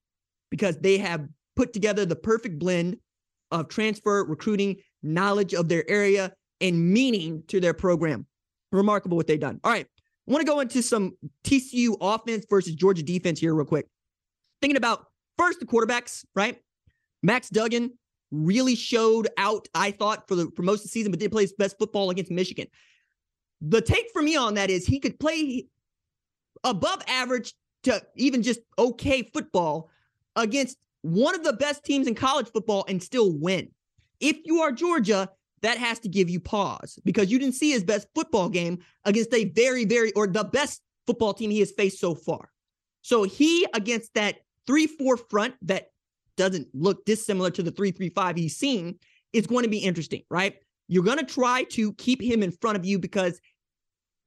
because 0.50 0.78
they 0.78 0.98
have 0.98 1.26
put 1.56 1.72
together 1.72 2.06
the 2.06 2.16
perfect 2.16 2.58
blend 2.58 2.98
of 3.50 3.68
transfer, 3.68 4.24
recruiting, 4.24 4.76
knowledge 5.02 5.54
of 5.54 5.68
their 5.68 5.88
area, 5.88 6.32
and 6.62 6.92
meaning 6.92 7.42
to 7.48 7.60
their 7.60 7.74
program. 7.74 8.26
Remarkable 8.70 9.16
what 9.18 9.26
they've 9.26 9.38
done. 9.38 9.60
All 9.64 9.72
right. 9.72 9.86
I 9.86 10.30
want 10.32 10.40
to 10.40 10.50
go 10.50 10.60
into 10.60 10.82
some 10.82 11.16
TCU 11.44 11.96
offense 12.00 12.46
versus 12.48 12.74
Georgia 12.74 13.02
defense 13.02 13.40
here, 13.40 13.54
real 13.54 13.66
quick. 13.66 13.88
Thinking 14.62 14.76
about 14.76 15.06
first 15.36 15.60
the 15.60 15.66
quarterbacks, 15.66 16.24
right? 16.34 16.58
Max 17.22 17.50
Duggan 17.50 17.92
really 18.30 18.76
showed 18.76 19.28
out, 19.36 19.68
I 19.74 19.90
thought, 19.90 20.28
for 20.28 20.36
the 20.36 20.50
for 20.56 20.62
most 20.62 20.80
of 20.80 20.84
the 20.84 20.88
season, 20.90 21.10
but 21.10 21.20
did 21.20 21.32
play 21.32 21.42
his 21.42 21.52
best 21.52 21.76
football 21.78 22.10
against 22.10 22.30
Michigan. 22.30 22.68
The 23.60 23.80
take 23.80 24.06
for 24.12 24.22
me 24.22 24.36
on 24.36 24.54
that 24.54 24.70
is 24.70 24.86
he 24.86 25.00
could 25.00 25.18
play 25.18 25.66
above 26.64 27.02
average 27.08 27.52
to 27.82 28.02
even 28.16 28.42
just 28.42 28.60
okay 28.78 29.28
football 29.34 29.90
against 30.36 30.78
one 31.02 31.34
of 31.34 31.42
the 31.42 31.52
best 31.52 31.84
teams 31.84 32.06
in 32.06 32.14
college 32.14 32.48
football 32.52 32.84
and 32.88 33.02
still 33.02 33.32
win. 33.32 33.68
If 34.20 34.38
you 34.44 34.60
are 34.60 34.70
Georgia, 34.70 35.28
that 35.62 35.78
has 35.78 35.98
to 36.00 36.08
give 36.08 36.28
you 36.28 36.40
pause 36.40 36.98
because 37.04 37.30
you 37.30 37.38
didn't 37.38 37.54
see 37.54 37.70
his 37.70 37.84
best 37.84 38.08
football 38.14 38.48
game 38.48 38.78
against 39.04 39.32
a 39.32 39.44
very, 39.46 39.84
very, 39.84 40.12
or 40.12 40.26
the 40.26 40.44
best 40.44 40.82
football 41.06 41.32
team 41.32 41.50
he 41.50 41.60
has 41.60 41.72
faced 41.72 42.00
so 42.00 42.14
far. 42.14 42.50
So 43.02 43.22
he 43.24 43.66
against 43.74 44.14
that 44.14 44.36
3 44.66 44.86
4 44.86 45.16
front 45.16 45.54
that 45.62 45.88
doesn't 46.36 46.68
look 46.74 47.04
dissimilar 47.04 47.50
to 47.50 47.62
the 47.62 47.70
3 47.70 47.90
3 47.90 48.08
5 48.08 48.36
he's 48.36 48.56
seen 48.56 48.98
is 49.32 49.46
going 49.46 49.64
to 49.64 49.68
be 49.68 49.78
interesting, 49.78 50.22
right? 50.30 50.56
You're 50.88 51.04
going 51.04 51.18
to 51.18 51.24
try 51.24 51.64
to 51.70 51.92
keep 51.94 52.20
him 52.20 52.42
in 52.42 52.52
front 52.52 52.76
of 52.76 52.84
you 52.84 52.98
because 52.98 53.40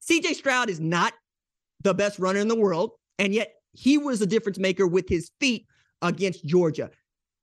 CJ 0.09 0.35
Stroud 0.35 0.69
is 0.69 0.79
not 0.79 1.13
the 1.81 1.93
best 1.93 2.19
runner 2.19 2.39
in 2.39 2.47
the 2.47 2.55
world. 2.55 2.91
And 3.19 3.33
yet 3.33 3.53
he 3.73 3.97
was 3.97 4.21
a 4.21 4.25
difference 4.25 4.57
maker 4.57 4.87
with 4.87 5.07
his 5.07 5.31
feet 5.39 5.67
against 6.01 6.45
Georgia. 6.45 6.89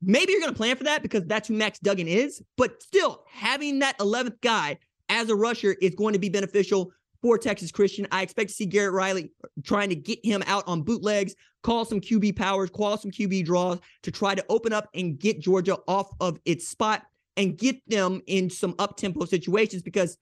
Maybe 0.02 0.32
you're 0.32 0.40
going 0.40 0.52
to 0.52 0.56
plan 0.56 0.76
for 0.76 0.85
that 0.85 1.02
because 1.02 1.25
that's 1.26 1.49
who 1.49 1.54
Max 1.54 1.78
Duggan 1.78 2.09
is, 2.09 2.42
but 2.56 2.82
still 2.82 3.25
having 3.30 3.78
that 3.80 3.99
11th 3.99 4.40
guy 4.40 4.78
as 5.09 5.30
a 5.30 5.37
rusher 5.37 5.76
is 5.80 5.94
going 5.94 6.12
to 6.14 6.18
be 6.18 6.28
beneficial 6.28 6.92
for 7.23 7.38
Texas 7.38 7.71
Christian. 7.71 8.09
I 8.11 8.23
expect 8.23 8.50
to 8.50 8.54
see 8.54 8.66
Garrett 8.66 8.94
Riley 8.94 9.30
trying 9.64 9.90
to 9.90 9.94
get 9.94 10.18
him 10.25 10.42
out 10.47 10.64
on 10.66 10.82
bootlegs, 10.82 11.35
call 11.62 11.85
some 11.85 12.00
QB 12.00 12.37
powers, 12.37 12.68
call 12.71 12.99
some 12.99 13.12
QB 13.12 13.44
draws 13.44 13.78
to 14.02 14.11
try 14.11 14.35
to 14.35 14.44
open 14.49 14.73
up 14.73 14.88
and 14.94 15.18
get 15.18 15.40
Georgia 15.40 15.78
off 15.87 16.09
of 16.21 16.38
its 16.44 16.68
spot 16.68 17.04
and 17.37 17.56
get 17.56 17.76
them 17.88 18.21
in 18.26 18.50
some 18.50 18.75
up 18.78 18.97
tempo 18.97 19.25
situations 19.25 19.82
because 19.82 20.18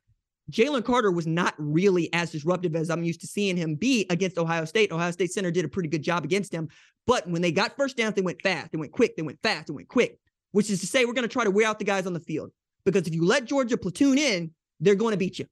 Jalen 0.50 0.84
Carter 0.84 1.10
was 1.10 1.26
not 1.26 1.54
really 1.58 2.12
as 2.12 2.32
disruptive 2.32 2.74
as 2.74 2.90
I'm 2.90 3.04
used 3.04 3.20
to 3.20 3.26
seeing 3.26 3.56
him 3.56 3.76
be 3.76 4.06
against 4.10 4.36
Ohio 4.36 4.64
State. 4.64 4.92
Ohio 4.92 5.10
State 5.12 5.32
center 5.32 5.50
did 5.50 5.64
a 5.64 5.68
pretty 5.68 5.88
good 5.88 6.02
job 6.02 6.24
against 6.24 6.52
him. 6.52 6.68
But 7.10 7.28
when 7.28 7.42
they 7.42 7.50
got 7.50 7.76
first 7.76 7.96
down, 7.96 8.12
they 8.14 8.22
went 8.22 8.40
fast, 8.40 8.70
they 8.70 8.78
went 8.78 8.92
quick, 8.92 9.16
they 9.16 9.22
went 9.22 9.42
fast, 9.42 9.66
they 9.66 9.72
went 9.72 9.88
quick, 9.88 10.20
which 10.52 10.70
is 10.70 10.78
to 10.78 10.86
say, 10.86 11.04
we're 11.04 11.12
going 11.12 11.26
to 11.26 11.32
try 11.32 11.42
to 11.42 11.50
wear 11.50 11.66
out 11.66 11.80
the 11.80 11.84
guys 11.84 12.06
on 12.06 12.12
the 12.12 12.20
field. 12.20 12.52
Because 12.84 13.08
if 13.08 13.12
you 13.12 13.26
let 13.26 13.46
Georgia 13.46 13.76
platoon 13.76 14.16
in, 14.16 14.52
they're 14.78 14.94
going 14.94 15.10
to 15.10 15.16
beat 15.16 15.36
you. 15.40 15.46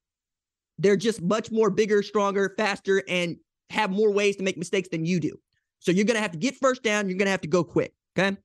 They're 0.77 0.95
just 0.95 1.21
much 1.21 1.51
more 1.51 1.69
bigger, 1.69 2.01
stronger, 2.01 2.53
faster, 2.57 3.03
and 3.09 3.35
have 3.71 3.91
more 3.91 4.09
ways 4.09 4.37
to 4.37 4.43
make 4.43 4.55
mistakes 4.55 4.87
than 4.87 5.03
you 5.03 5.19
do. 5.19 5.37
So 5.79 5.91
you're 5.91 6.05
going 6.05 6.15
to 6.15 6.21
have 6.21 6.31
to 6.31 6.37
get 6.37 6.55
first 6.55 6.81
down. 6.81 7.09
You're 7.09 7.17
going 7.17 7.25
to 7.25 7.31
have 7.31 7.41
to 7.41 7.49
go 7.49 7.65
quick. 7.65 7.91
Okay. 8.17 8.37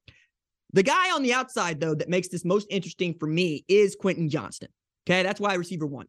The 0.72 0.82
guy 0.82 1.12
on 1.12 1.22
the 1.22 1.34
outside, 1.34 1.78
though, 1.78 1.94
that 1.94 2.08
makes 2.08 2.26
this 2.26 2.44
most 2.44 2.66
interesting 2.68 3.14
for 3.20 3.28
me 3.28 3.64
is 3.68 3.94
Quentin 3.94 4.28
Johnston. 4.28 4.70
Okay. 5.06 5.22
That's 5.22 5.38
why 5.38 5.54
receiver 5.54 5.86
one. 5.86 6.08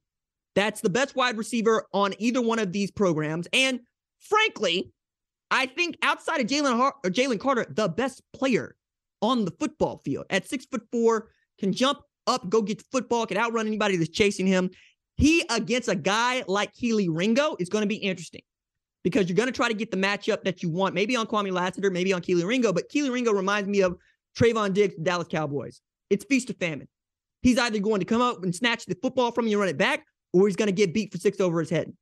That's 0.55 0.81
the 0.81 0.89
best 0.89 1.15
wide 1.15 1.37
receiver 1.37 1.85
on 1.93 2.15
either 2.17 2.41
one 2.41 2.57
of 2.57 2.71
these 2.71 2.89
programs. 2.89 3.47
And 3.53 3.81
frankly, 4.21 4.91
I 5.51 5.65
think 5.67 5.97
outside 6.01 6.41
of 6.41 6.47
Jalen 6.47 6.75
Har- 6.75 6.95
Jalen 7.05 7.39
Carter, 7.39 7.65
the 7.69 7.87
best 7.87 8.21
player 8.33 8.75
on 9.21 9.45
the 9.45 9.51
football 9.51 10.01
field 10.03 10.25
at 10.29 10.47
six 10.47 10.65
foot 10.65 10.83
four, 10.91 11.29
can 11.59 11.71
jump 11.73 11.99
up, 12.27 12.49
go 12.49 12.61
get 12.61 12.79
the 12.79 12.85
football, 12.91 13.25
can 13.25 13.37
outrun 13.37 13.67
anybody 13.67 13.95
that's 13.97 14.09
chasing 14.09 14.47
him. 14.47 14.69
He 15.15 15.45
against 15.49 15.87
a 15.87 15.95
guy 15.95 16.43
like 16.47 16.73
Kelee 16.73 17.07
Ringo 17.09 17.55
is 17.59 17.69
going 17.69 17.83
to 17.83 17.87
be 17.87 17.95
interesting 17.95 18.41
because 19.03 19.29
you're 19.29 19.35
going 19.35 19.47
to 19.47 19.53
try 19.53 19.67
to 19.67 19.73
get 19.73 19.91
the 19.91 19.97
matchup 19.97 20.43
that 20.43 20.61
you 20.61 20.69
want, 20.69 20.93
maybe 20.95 21.15
on 21.15 21.27
Kwamie 21.27 21.51
Lassiter, 21.51 21.91
maybe 21.91 22.11
on 22.11 22.21
Kelee 22.21 22.45
Ringo. 22.45 22.73
But 22.73 22.89
Kelee 22.89 23.11
Ringo 23.11 23.31
reminds 23.31 23.69
me 23.69 23.81
of 23.81 23.95
Trevon 24.37 24.73
Diggs, 24.73 24.95
Dallas 25.01 25.27
Cowboys. 25.27 25.79
It's 26.09 26.25
feast 26.25 26.49
or 26.49 26.53
famine. 26.53 26.87
He's 27.41 27.59
either 27.59 27.79
going 27.79 27.99
to 27.99 28.05
come 28.05 28.21
up 28.21 28.43
and 28.43 28.53
snatch 28.53 28.85
the 28.85 28.97
football 29.01 29.31
from 29.31 29.47
you 29.47 29.57
and 29.57 29.61
run 29.61 29.69
it 29.69 29.77
back, 29.77 30.05
or 30.33 30.47
he's 30.47 30.55
going 30.55 30.67
to 30.67 30.73
get 30.73 30.93
beat 30.93 31.11
for 31.11 31.19
six 31.19 31.39
over 31.39 31.59
his 31.59 31.69
head. 31.69 31.93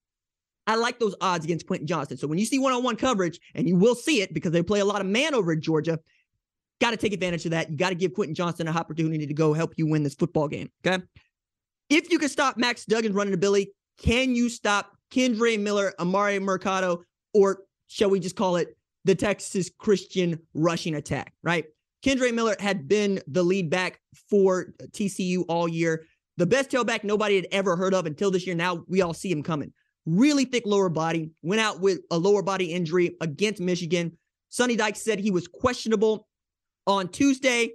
I 0.65 0.75
like 0.75 0.99
those 0.99 1.15
odds 1.19 1.45
against 1.45 1.67
Quentin 1.67 1.87
Johnston. 1.87 2.17
So 2.17 2.27
when 2.27 2.37
you 2.37 2.45
see 2.45 2.59
one 2.59 2.73
on 2.73 2.83
one 2.83 2.95
coverage, 2.95 3.39
and 3.53 3.67
you 3.67 3.75
will 3.75 3.95
see 3.95 4.21
it 4.21 4.33
because 4.33 4.51
they 4.51 4.63
play 4.63 4.79
a 4.79 4.85
lot 4.85 5.01
of 5.01 5.07
man 5.07 5.35
over 5.35 5.51
at 5.51 5.59
Georgia, 5.59 5.99
got 6.79 6.91
to 6.91 6.97
take 6.97 7.13
advantage 7.13 7.45
of 7.45 7.51
that. 7.51 7.69
You 7.69 7.77
got 7.77 7.89
to 7.89 7.95
give 7.95 8.13
Quentin 8.13 8.35
Johnston 8.35 8.67
an 8.67 8.77
opportunity 8.77 9.27
to 9.27 9.33
go 9.33 9.53
help 9.53 9.73
you 9.77 9.87
win 9.87 10.03
this 10.03 10.15
football 10.15 10.47
game. 10.47 10.71
Okay. 10.85 11.03
If 11.89 12.11
you 12.11 12.17
can 12.17 12.29
stop 12.29 12.57
Max 12.57 12.85
Duggan's 12.85 13.13
running 13.13 13.33
ability, 13.33 13.71
can 14.01 14.35
you 14.35 14.49
stop 14.49 14.91
Kendre 15.11 15.59
Miller, 15.59 15.93
Amari 15.99 16.39
Mercado, 16.39 17.03
or 17.33 17.63
shall 17.87 18.09
we 18.09 18.19
just 18.19 18.35
call 18.35 18.55
it 18.55 18.75
the 19.05 19.15
Texas 19.15 19.69
Christian 19.77 20.39
rushing 20.53 20.95
attack, 20.95 21.33
right? 21.43 21.65
Kendre 22.03 22.33
Miller 22.33 22.55
had 22.59 22.87
been 22.87 23.21
the 23.27 23.43
lead 23.43 23.69
back 23.69 23.99
for 24.29 24.73
TCU 24.91 25.43
all 25.47 25.67
year. 25.67 26.05
The 26.37 26.45
best 26.45 26.71
tailback 26.71 27.03
nobody 27.03 27.35
had 27.35 27.47
ever 27.51 27.75
heard 27.75 27.93
of 27.93 28.05
until 28.05 28.31
this 28.31 28.47
year. 28.47 28.55
Now 28.55 28.83
we 28.87 29.01
all 29.01 29.13
see 29.13 29.31
him 29.31 29.43
coming. 29.43 29.71
Really 30.05 30.45
thick 30.45 30.63
lower 30.65 30.89
body, 30.89 31.31
went 31.41 31.61
out 31.61 31.79
with 31.79 31.99
a 32.11 32.17
lower 32.17 32.41
body 32.41 32.73
injury 32.73 33.15
against 33.21 33.61
Michigan. 33.61 34.17
Sonny 34.49 34.75
Dykes 34.75 35.01
said 35.01 35.19
he 35.19 35.31
was 35.31 35.47
questionable 35.47 36.27
on 36.85 37.07
Tuesday. 37.07 37.71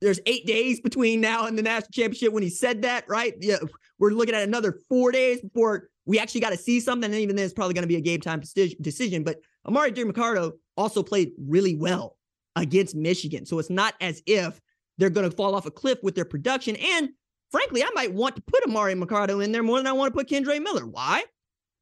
There's 0.00 0.18
eight 0.26 0.46
days 0.46 0.80
between 0.80 1.20
now 1.20 1.46
and 1.46 1.56
the 1.56 1.62
national 1.62 1.90
championship 1.92 2.32
when 2.32 2.42
he 2.42 2.50
said 2.50 2.82
that, 2.82 3.04
right? 3.08 3.34
Yeah, 3.40 3.58
we're 3.98 4.10
looking 4.10 4.34
at 4.34 4.42
another 4.42 4.78
four 4.88 5.12
days 5.12 5.40
before 5.40 5.88
we 6.06 6.18
actually 6.18 6.40
got 6.40 6.50
to 6.50 6.56
see 6.56 6.80
something. 6.80 7.10
And 7.10 7.20
even 7.20 7.36
then, 7.36 7.44
it's 7.44 7.54
probably 7.54 7.74
going 7.74 7.82
to 7.82 7.88
be 7.88 7.96
a 7.96 8.00
game 8.00 8.20
time 8.20 8.40
decision. 8.40 9.22
But 9.22 9.40
Emari 9.66 9.94
Demercado 9.94 10.52
also 10.76 11.02
played 11.02 11.32
really 11.38 11.76
well 11.76 12.16
against 12.56 12.94
Michigan. 12.94 13.46
So 13.46 13.58
it's 13.58 13.70
not 13.70 13.94
as 14.00 14.22
if 14.26 14.60
they're 14.98 15.10
going 15.10 15.28
to 15.28 15.36
fall 15.36 15.54
off 15.54 15.66
a 15.66 15.70
cliff 15.70 15.98
with 16.02 16.14
their 16.14 16.24
production. 16.24 16.76
And 16.76 17.10
frankly, 17.56 17.82
I 17.82 17.88
might 17.94 18.12
want 18.12 18.36
to 18.36 18.42
put 18.42 18.62
Amari 18.64 18.94
Mercado 18.94 19.40
in 19.40 19.50
there 19.50 19.62
more 19.62 19.78
than 19.78 19.86
I 19.86 19.92
want 19.92 20.12
to 20.12 20.16
put 20.16 20.28
Kendre 20.28 20.62
Miller. 20.62 20.86
Why? 20.86 21.24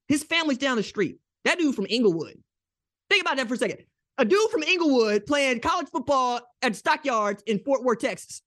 His 0.07 0.23
family's 0.23 0.59
down 0.59 0.77
the 0.77 0.85
street. 0.85 1.19
That 1.45 1.59
dude 1.59 1.75
from 1.75 1.87
Inglewood. 1.91 2.41
Think 3.11 3.23
about 3.23 3.39
that 3.39 3.49
for 3.49 3.55
a 3.55 3.57
second. 3.57 3.79
A 4.19 4.25
dude 4.25 4.51
from 4.51 4.63
Inglewood 4.63 5.27
playing 5.27 5.59
college 5.59 5.89
football 5.91 6.41
at 6.63 6.77
Stockyards 6.77 7.43
in 7.47 7.59
Fort 7.59 7.83
Worth, 7.83 7.99
Texas. 7.99 8.41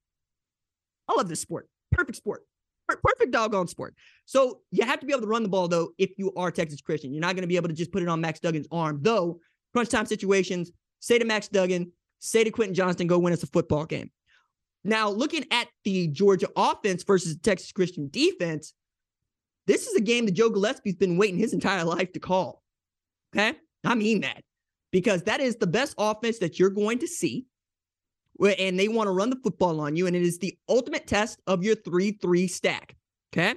I 1.10 1.16
love 1.16 1.28
this 1.28 1.42
sport. 1.42 1.68
Perfect 1.92 2.16
sport. 2.16 2.44
Perfect 2.88 3.32
doggone 3.34 3.68
sport. 3.68 3.94
So 4.26 4.62
you 4.72 4.86
have 4.86 5.02
to 5.02 5.06
be 5.06 5.12
able 5.12 5.24
to 5.24 5.28
run 5.28 5.44
the 5.44 5.50
ball, 5.50 5.68
though, 5.68 5.90
if 5.98 6.12
you 6.18 6.32
are 6.38 6.50
Texas 6.50 6.80
Christian. 6.80 7.14
You're 7.14 7.20
not 7.20 7.36
going 7.36 7.42
to 7.42 7.48
be 7.48 7.58
able 7.58 7.68
to 7.68 7.76
just 7.76 7.92
put 7.92 8.04
it 8.04 8.08
on 8.08 8.22
Max 8.22 8.40
Duggan's 8.40 8.68
arm. 8.72 9.00
Though, 9.02 9.42
crunch 9.74 9.90
time 9.90 10.06
situations, 10.06 10.72
say 11.02 11.20
to 11.20 11.26
Max 11.26 11.50
Duggan, 11.50 11.92
say 12.20 12.46
to 12.46 12.52
Quentin 12.52 12.74
Johnston, 12.74 13.08
go 13.08 13.20
win 13.20 13.34
us 13.34 13.44
a 13.44 13.48
football 13.48 13.86
game. 13.86 14.12
Now, 14.88 15.10
looking 15.10 15.44
at 15.52 15.68
the 15.84 16.08
Georgia 16.08 16.48
offense 16.56 17.04
versus 17.04 17.36
the 17.36 17.42
Texas 17.42 17.74
Christian 17.74 18.08
defense, 18.10 18.74
this 19.68 19.86
is 19.86 19.96
a 19.96 20.02
game 20.02 20.26
that 20.26 20.32
Joe 20.32 20.50
Gillespie's 20.50 20.96
been 20.96 21.18
waiting 21.18 21.38
his 21.38 21.52
entire 21.52 21.84
life 21.84 22.14
to 22.14 22.20
call. 22.20 22.64
Okay. 23.36 23.58
I 23.84 23.96
mean 23.96 24.22
that 24.22 24.44
because 24.94 25.24
that 25.24 25.42
is 25.42 25.58
the 25.58 25.68
best 25.68 25.94
offense 25.98 26.40
that 26.40 26.58
you're 26.58 26.70
going 26.70 27.00
to 27.00 27.08
see. 27.08 27.46
And 28.42 28.80
they 28.80 28.88
want 28.88 29.08
to 29.08 29.12
run 29.12 29.30
the 29.30 29.40
football 29.44 29.82
on 29.82 29.98
you. 29.98 30.08
And 30.08 30.16
it 30.16 30.22
is 30.22 30.38
the 30.38 30.58
ultimate 30.70 31.06
test 31.06 31.42
of 31.48 31.64
your 31.64 31.76
3 31.76 32.14
3 32.22 32.48
stack. 32.48 32.96
Okay. 33.34 33.56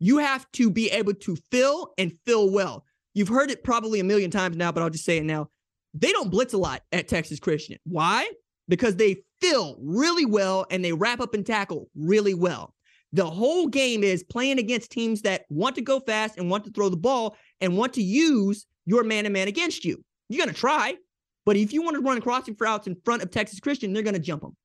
You 0.00 0.18
have 0.18 0.50
to 0.54 0.68
be 0.68 0.90
able 0.90 1.14
to 1.14 1.36
fill 1.52 1.92
and 1.96 2.12
fill 2.26 2.50
well. 2.50 2.84
You've 3.14 3.28
heard 3.28 3.52
it 3.52 3.62
probably 3.62 4.00
a 4.00 4.04
million 4.04 4.32
times 4.32 4.56
now, 4.56 4.72
but 4.72 4.82
I'll 4.82 4.90
just 4.90 5.04
say 5.04 5.18
it 5.18 5.24
now. 5.24 5.48
They 5.94 6.10
don't 6.10 6.30
blitz 6.30 6.54
a 6.54 6.58
lot 6.58 6.82
at 6.90 7.06
Texas 7.06 7.38
Christian. 7.38 7.78
Why? 7.84 8.28
Because 8.68 8.96
they 8.96 9.22
fill 9.40 9.76
really 9.80 10.24
well 10.24 10.66
and 10.70 10.84
they 10.84 10.92
wrap 10.92 11.20
up 11.20 11.34
and 11.34 11.44
tackle 11.44 11.88
really 11.94 12.34
well. 12.34 12.74
The 13.12 13.28
whole 13.28 13.68
game 13.68 14.02
is 14.02 14.24
playing 14.24 14.58
against 14.58 14.90
teams 14.90 15.22
that 15.22 15.44
want 15.48 15.76
to 15.76 15.82
go 15.82 16.00
fast 16.00 16.38
and 16.38 16.50
want 16.50 16.64
to 16.64 16.70
throw 16.70 16.88
the 16.88 16.96
ball 16.96 17.36
and 17.60 17.76
want 17.76 17.94
to 17.94 18.02
use 18.02 18.66
your 18.84 19.04
man 19.04 19.24
to 19.24 19.30
man 19.30 19.48
against 19.48 19.84
you. 19.84 20.02
You're 20.28 20.44
going 20.44 20.54
to 20.54 20.60
try, 20.60 20.96
but 21.44 21.56
if 21.56 21.72
you 21.72 21.82
want 21.82 21.96
to 21.96 22.02
run 22.02 22.20
crossing 22.20 22.56
routes 22.58 22.86
in 22.86 22.96
front 23.04 23.22
of 23.22 23.30
Texas 23.30 23.60
Christian, 23.60 23.92
they're 23.92 24.02
going 24.02 24.14
to 24.14 24.20
jump 24.20 24.42
them. 24.42 24.56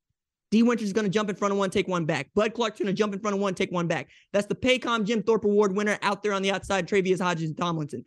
D 0.49 0.63
Winters 0.63 0.87
is 0.87 0.93
going 0.93 1.05
to 1.05 1.11
jump 1.11 1.29
in 1.29 1.35
front 1.35 1.53
of 1.53 1.57
one, 1.57 1.69
take 1.69 1.87
one 1.87 2.05
back. 2.05 2.27
Bud 2.35 2.53
Clark's 2.53 2.77
going 2.77 2.87
to 2.87 2.93
jump 2.93 3.13
in 3.13 3.21
front 3.21 3.35
of 3.35 3.41
one, 3.41 3.55
take 3.55 3.71
one 3.71 3.87
back. 3.87 4.09
That's 4.33 4.47
the 4.47 4.55
Paycom 4.55 5.05
Jim 5.05 5.23
Thorpe 5.23 5.45
Award 5.45 5.75
winner 5.75 5.97
out 6.01 6.23
there 6.23 6.33
on 6.33 6.41
the 6.41 6.51
outside, 6.51 6.87
Tre'Vius 6.87 7.21
Hodges 7.21 7.49
and 7.49 7.57
Tomlinson. 7.57 8.03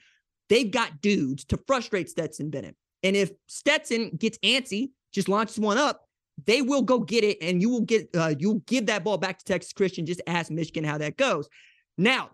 They've 0.51 0.71
got 0.71 1.01
dudes 1.01 1.45
to 1.47 1.59
frustrate 1.67 2.11
Stetson 2.11 2.51
Bennett. 2.51 2.77
And 3.03 3.17
if 3.17 3.31
Stetson 3.47 4.11
gets 4.19 4.37
antsy, 4.39 4.91
just 5.13 5.29
launches 5.29 5.59
one 5.59 5.79
up, 5.79 6.04
they 6.47 6.63
will 6.63 6.83
go 6.83 6.99
get 6.99 7.25
it, 7.25 7.39
and 7.41 7.63
you 7.63 7.71
will 7.71 7.83
get 7.83 8.09
uh, 8.15 8.35
you'll 8.39 8.61
give 8.67 8.87
that 8.87 9.05
ball 9.05 9.19
back 9.19 9.39
to 9.39 9.45
Texas 9.45 9.73
Christian. 9.73 10.07
Just 10.07 10.23
ask 10.27 10.51
Michigan 10.51 10.85
how 10.85 10.99
that 10.99 11.17
goes. 11.17 11.49
Now, 11.97 12.31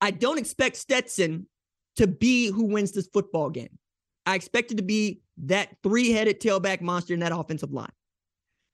I 0.00 0.10
don't 0.10 0.38
expect 0.38 0.76
Stetson 0.76 1.46
to 1.96 2.06
be 2.06 2.50
who 2.50 2.64
wins 2.64 2.92
this 2.92 3.08
football 3.12 3.50
game. 3.50 3.78
I 4.26 4.34
expect 4.34 4.72
it 4.72 4.76
to 4.76 4.82
be 4.82 5.20
that 5.44 5.76
three-headed 5.82 6.40
tailback 6.40 6.80
monster 6.80 7.14
in 7.14 7.20
that 7.20 7.32
offensive 7.32 7.72
line. 7.72 7.92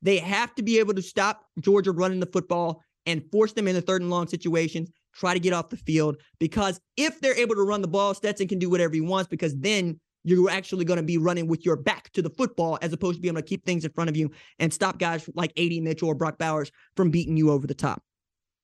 They 0.01 0.19
have 0.19 0.55
to 0.55 0.63
be 0.63 0.79
able 0.79 0.95
to 0.95 1.03
stop 1.03 1.45
Georgia 1.61 1.93
running 1.93 2.21
the 2.21 2.27
football 2.27 2.83
and 3.07 3.23
force 3.31 3.53
them 3.53 3.69
into 3.69 3.81
third 3.81 4.01
and 4.01 4.11
long 4.11 4.27
situations, 4.27 4.91
try 5.15 5.35
to 5.35 5.41
get 5.41 5.53
off 5.53 5.69
the 5.69 5.77
field. 5.77 6.17
Because 6.41 6.81
if 6.97 7.21
they're 7.21 7.39
able 7.39 7.55
to 7.55 7.63
run 7.63 7.83
the 7.83 7.89
ball, 7.89 8.15
Stetson 8.15 8.49
can 8.49 8.59
do 8.59 8.71
whatever 8.71 8.95
he 8.95 9.01
wants 9.01 9.29
because 9.29 9.57
then 9.59 10.01
you're 10.25 10.51
actually 10.51 10.85
going 10.85 10.99
to 10.99 11.03
be 11.03 11.19
running 11.19 11.47
with 11.49 11.65
your 11.65 11.77
back 11.77 12.11
to 12.13 12.23
the 12.23 12.31
football 12.31 12.79
as 12.83 12.93
opposed 12.93 13.17
to 13.17 13.23
being 13.23 13.35
able 13.35 13.43
to 13.43 13.49
keep 13.49 13.65
things 13.65 13.85
in 13.85 13.93
front 13.93 14.09
of 14.09 14.17
you 14.17 14.31
and 14.59 14.73
stop 14.73 14.99
guys 14.99 15.29
like 15.35 15.53
AD 15.59 15.73
Mitchell 15.83 16.09
or 16.09 16.15
Brock 16.15 16.39
Bowers 16.39 16.71
from 16.97 17.11
beating 17.11 17.37
you 17.37 17.51
over 17.51 17.67
the 17.67 17.75
top. 17.75 18.03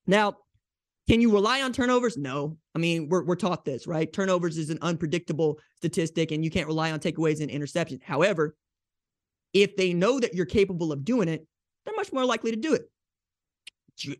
Now, 0.06 0.36
can 1.08 1.20
you 1.20 1.32
rely 1.32 1.62
on 1.62 1.72
turnovers? 1.72 2.16
No. 2.16 2.58
I 2.74 2.78
mean, 2.78 3.08
we're, 3.08 3.24
we're 3.24 3.34
taught 3.34 3.64
this, 3.64 3.86
right? 3.86 4.12
Turnovers 4.12 4.58
is 4.58 4.70
an 4.70 4.78
unpredictable 4.82 5.58
statistic 5.76 6.30
and 6.30 6.44
you 6.44 6.50
can't 6.50 6.66
rely 6.66 6.92
on 6.92 7.00
takeaways 7.00 7.40
and 7.40 7.50
interceptions. 7.50 8.02
However, 8.02 8.54
if 9.54 9.74
they 9.76 9.94
know 9.94 10.20
that 10.20 10.34
you're 10.34 10.46
capable 10.46 10.92
of 10.92 11.04
doing 11.04 11.28
it, 11.28 11.46
they're 11.84 11.96
much 11.96 12.12
more 12.12 12.24
likely 12.24 12.50
to 12.50 12.56
do 12.56 12.74
it. 12.74 12.82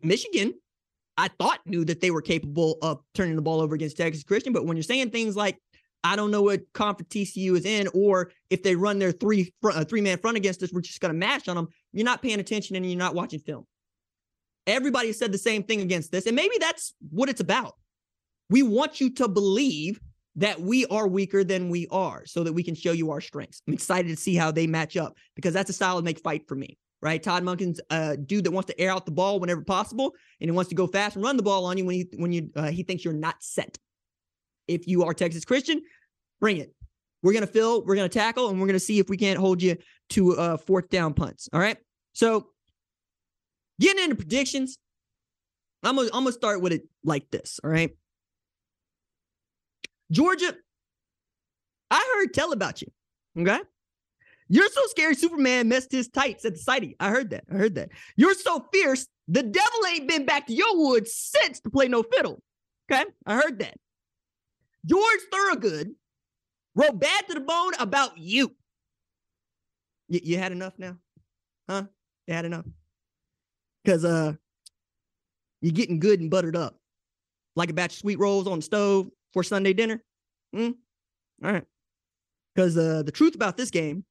Michigan, 0.03 0.55
I 1.15 1.27
thought 1.27 1.59
knew 1.65 1.85
that 1.85 2.01
they 2.01 2.11
were 2.11 2.21
capable 2.21 2.77
of 2.81 3.01
turning 3.13 3.35
the 3.35 3.41
ball 3.41 3.61
over 3.61 3.75
against 3.75 3.97
Texas 3.97 4.23
Christian, 4.23 4.51
but 4.51 4.65
when 4.65 4.75
you're 4.75 4.83
saying 4.83 5.11
things 5.11 5.35
like 5.35 5.57
I 6.03 6.15
don't 6.15 6.31
know 6.31 6.43
what 6.43 6.61
conference 6.73 7.09
TCU 7.13 7.57
is 7.57 7.65
in, 7.65 7.87
or 7.93 8.31
if 8.49 8.63
they 8.63 8.75
run 8.75 8.99
their 8.99 9.11
three 9.11 9.53
uh, 9.63 9.83
three 9.83 10.01
man 10.01 10.17
front 10.17 10.37
against 10.37 10.63
us, 10.63 10.71
we're 10.71 10.81
just 10.81 11.01
going 11.01 11.13
to 11.13 11.17
mash 11.17 11.47
on 11.47 11.55
them. 11.55 11.67
You're 11.91 12.05
not 12.05 12.21
paying 12.21 12.39
attention 12.39 12.75
and 12.75 12.85
you're 12.85 12.97
not 12.97 13.15
watching 13.15 13.39
film. 13.39 13.65
Everybody 14.65 15.13
said 15.13 15.31
the 15.31 15.37
same 15.37 15.63
thing 15.63 15.81
against 15.81 16.11
this, 16.11 16.25
and 16.25 16.35
maybe 16.35 16.55
that's 16.59 16.93
what 17.09 17.29
it's 17.29 17.41
about. 17.41 17.75
We 18.49 18.63
want 18.63 19.01
you 19.01 19.13
to 19.15 19.27
believe 19.27 19.99
that 20.35 20.61
we 20.61 20.85
are 20.85 21.07
weaker 21.07 21.43
than 21.43 21.69
we 21.69 21.87
are, 21.91 22.25
so 22.25 22.43
that 22.43 22.53
we 22.53 22.63
can 22.63 22.75
show 22.75 22.91
you 22.91 23.11
our 23.11 23.19
strengths. 23.19 23.61
I'm 23.67 23.73
excited 23.73 24.07
to 24.09 24.15
see 24.15 24.35
how 24.35 24.51
they 24.51 24.67
match 24.67 24.95
up 24.95 25.15
because 25.35 25.53
that's 25.53 25.69
a 25.69 25.73
solid 25.73 26.05
make 26.05 26.19
fight 26.19 26.47
for 26.47 26.55
me. 26.55 26.77
Right, 27.01 27.21
Todd 27.23 27.43
Monken's 27.43 27.79
a 27.89 28.17
dude 28.17 28.43
that 28.43 28.51
wants 28.51 28.67
to 28.67 28.79
air 28.79 28.91
out 28.91 29.05
the 29.05 29.11
ball 29.11 29.39
whenever 29.39 29.61
possible, 29.61 30.13
and 30.39 30.49
he 30.49 30.51
wants 30.51 30.69
to 30.69 30.75
go 30.75 30.85
fast 30.85 31.15
and 31.15 31.23
run 31.23 31.37
the 31.37 31.43
ball 31.43 31.65
on 31.65 31.77
you 31.77 31.85
when 31.85 31.95
he 31.95 32.07
when 32.15 32.31
you 32.31 32.49
uh, 32.55 32.67
he 32.67 32.83
thinks 32.83 33.03
you're 33.03 33.13
not 33.13 33.35
set 33.39 33.77
if 34.69 34.87
you 34.87 35.03
are 35.03 35.13
Texas 35.13 35.43
Christian, 35.43 35.81
bring 36.39 36.57
it. 36.57 36.73
We're 37.21 37.33
going 37.33 37.45
to 37.45 37.51
fill, 37.51 37.83
we're 37.83 37.95
going 37.95 38.09
to 38.09 38.17
tackle, 38.17 38.49
and 38.49 38.59
we're 38.59 38.67
going 38.67 38.73
to 38.73 38.79
see 38.79 38.99
if 38.99 39.09
we 39.09 39.17
can't 39.17 39.37
hold 39.37 39.61
you 39.61 39.75
to 40.11 40.37
uh, 40.37 40.57
fourth 40.57 40.89
down 40.89 41.13
punts. 41.13 41.49
All 41.51 41.59
right. 41.59 41.77
So, 42.13 42.47
getting 43.79 44.03
into 44.03 44.15
predictions, 44.15 44.77
I'm 45.83 45.95
going 45.95 46.09
I'm 46.13 46.25
to 46.25 46.31
start 46.31 46.61
with 46.61 46.71
it 46.71 46.83
like 47.03 47.29
this. 47.29 47.59
All 47.63 47.69
right. 47.69 47.91
Georgia, 50.11 50.55
I 51.91 52.15
heard 52.15 52.33
tell 52.33 52.53
about 52.53 52.81
you. 52.81 52.87
Okay. 53.37 53.59
You're 54.51 54.69
so 54.69 54.81
scary, 54.87 55.13
Superman 55.13 55.67
messed 55.67 55.91
his 55.91 56.07
tights 56.07 56.43
at 56.43 56.53
the 56.53 56.59
sighting. 56.59 56.95
I 56.99 57.09
heard 57.09 57.29
that. 57.31 57.43
I 57.51 57.55
heard 57.55 57.75
that. 57.75 57.89
You're 58.15 58.33
so 58.33 58.65
fierce, 58.73 59.07
the 59.27 59.43
devil 59.43 59.79
ain't 59.87 60.07
been 60.07 60.25
back 60.25 60.47
to 60.47 60.53
your 60.53 60.75
woods 60.75 61.13
since 61.13 61.59
to 61.61 61.69
play 61.69 61.87
no 61.87 62.01
fiddle. 62.01 62.41
Okay. 62.91 63.05
I 63.27 63.35
heard 63.35 63.59
that. 63.59 63.75
George 64.85 65.19
Thorogood 65.31 65.93
wrote 66.75 66.99
bad 66.99 67.27
to 67.27 67.33
the 67.33 67.41
bone 67.41 67.73
about 67.79 68.17
you. 68.17 68.55
You, 70.07 70.19
you 70.23 70.37
had 70.37 70.51
enough 70.51 70.73
now? 70.77 70.97
Huh? 71.69 71.83
You 72.27 72.33
had 72.33 72.45
enough? 72.45 72.65
Because 73.83 74.05
uh 74.05 74.33
you're 75.61 75.73
getting 75.73 75.99
good 75.99 76.21
and 76.21 76.31
buttered 76.31 76.55
up. 76.55 76.79
Like 77.55 77.69
a 77.69 77.73
batch 77.73 77.93
of 77.93 77.99
sweet 77.99 78.19
rolls 78.19 78.47
on 78.47 78.59
the 78.59 78.63
stove 78.63 79.09
for 79.33 79.43
Sunday 79.43 79.73
dinner. 79.73 80.03
Hmm? 80.53 80.71
All 81.43 81.51
right. 81.51 81.65
Because 82.55 82.77
uh 82.77 83.03
the 83.03 83.11
truth 83.11 83.35
about 83.35 83.57
this 83.57 83.71
game 83.71 84.05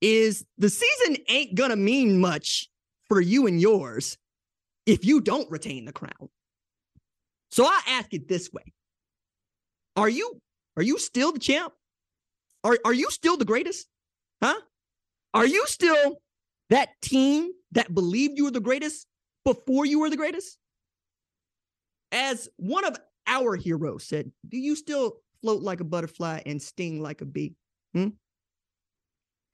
is 0.00 0.44
the 0.58 0.70
season 0.70 1.16
ain't 1.28 1.54
gonna 1.54 1.76
mean 1.76 2.18
much 2.18 2.68
for 3.08 3.20
you 3.20 3.46
and 3.46 3.60
yours 3.60 4.16
if 4.86 5.04
you 5.04 5.20
don't 5.20 5.50
retain 5.50 5.84
the 5.84 5.92
crown. 5.92 6.28
So 7.50 7.64
I 7.64 7.80
ask 7.86 8.12
it 8.14 8.28
this 8.28 8.50
way 8.52 8.64
are 9.96 10.08
you 10.08 10.40
are 10.76 10.82
you 10.82 10.98
still 10.98 11.32
the 11.32 11.38
champ? 11.38 11.72
Are 12.64 12.78
are 12.84 12.94
you 12.94 13.10
still 13.10 13.36
the 13.36 13.44
greatest? 13.44 13.86
Huh? 14.42 14.60
Are 15.34 15.46
you 15.46 15.66
still 15.66 16.16
that 16.70 16.90
team 17.02 17.52
that 17.72 17.94
believed 17.94 18.36
you 18.36 18.44
were 18.44 18.50
the 18.50 18.60
greatest 18.60 19.06
before 19.44 19.86
you 19.86 20.00
were 20.00 20.10
the 20.10 20.16
greatest? 20.16 20.58
As 22.10 22.48
one 22.56 22.84
of 22.84 22.98
our 23.26 23.56
heroes 23.56 24.04
said, 24.04 24.30
do 24.48 24.58
you 24.58 24.76
still 24.76 25.16
float 25.40 25.62
like 25.62 25.80
a 25.80 25.84
butterfly 25.84 26.42
and 26.44 26.60
sting 26.60 27.02
like 27.02 27.20
a 27.20 27.24
bee? 27.24 27.54
Hmm? 27.94 28.08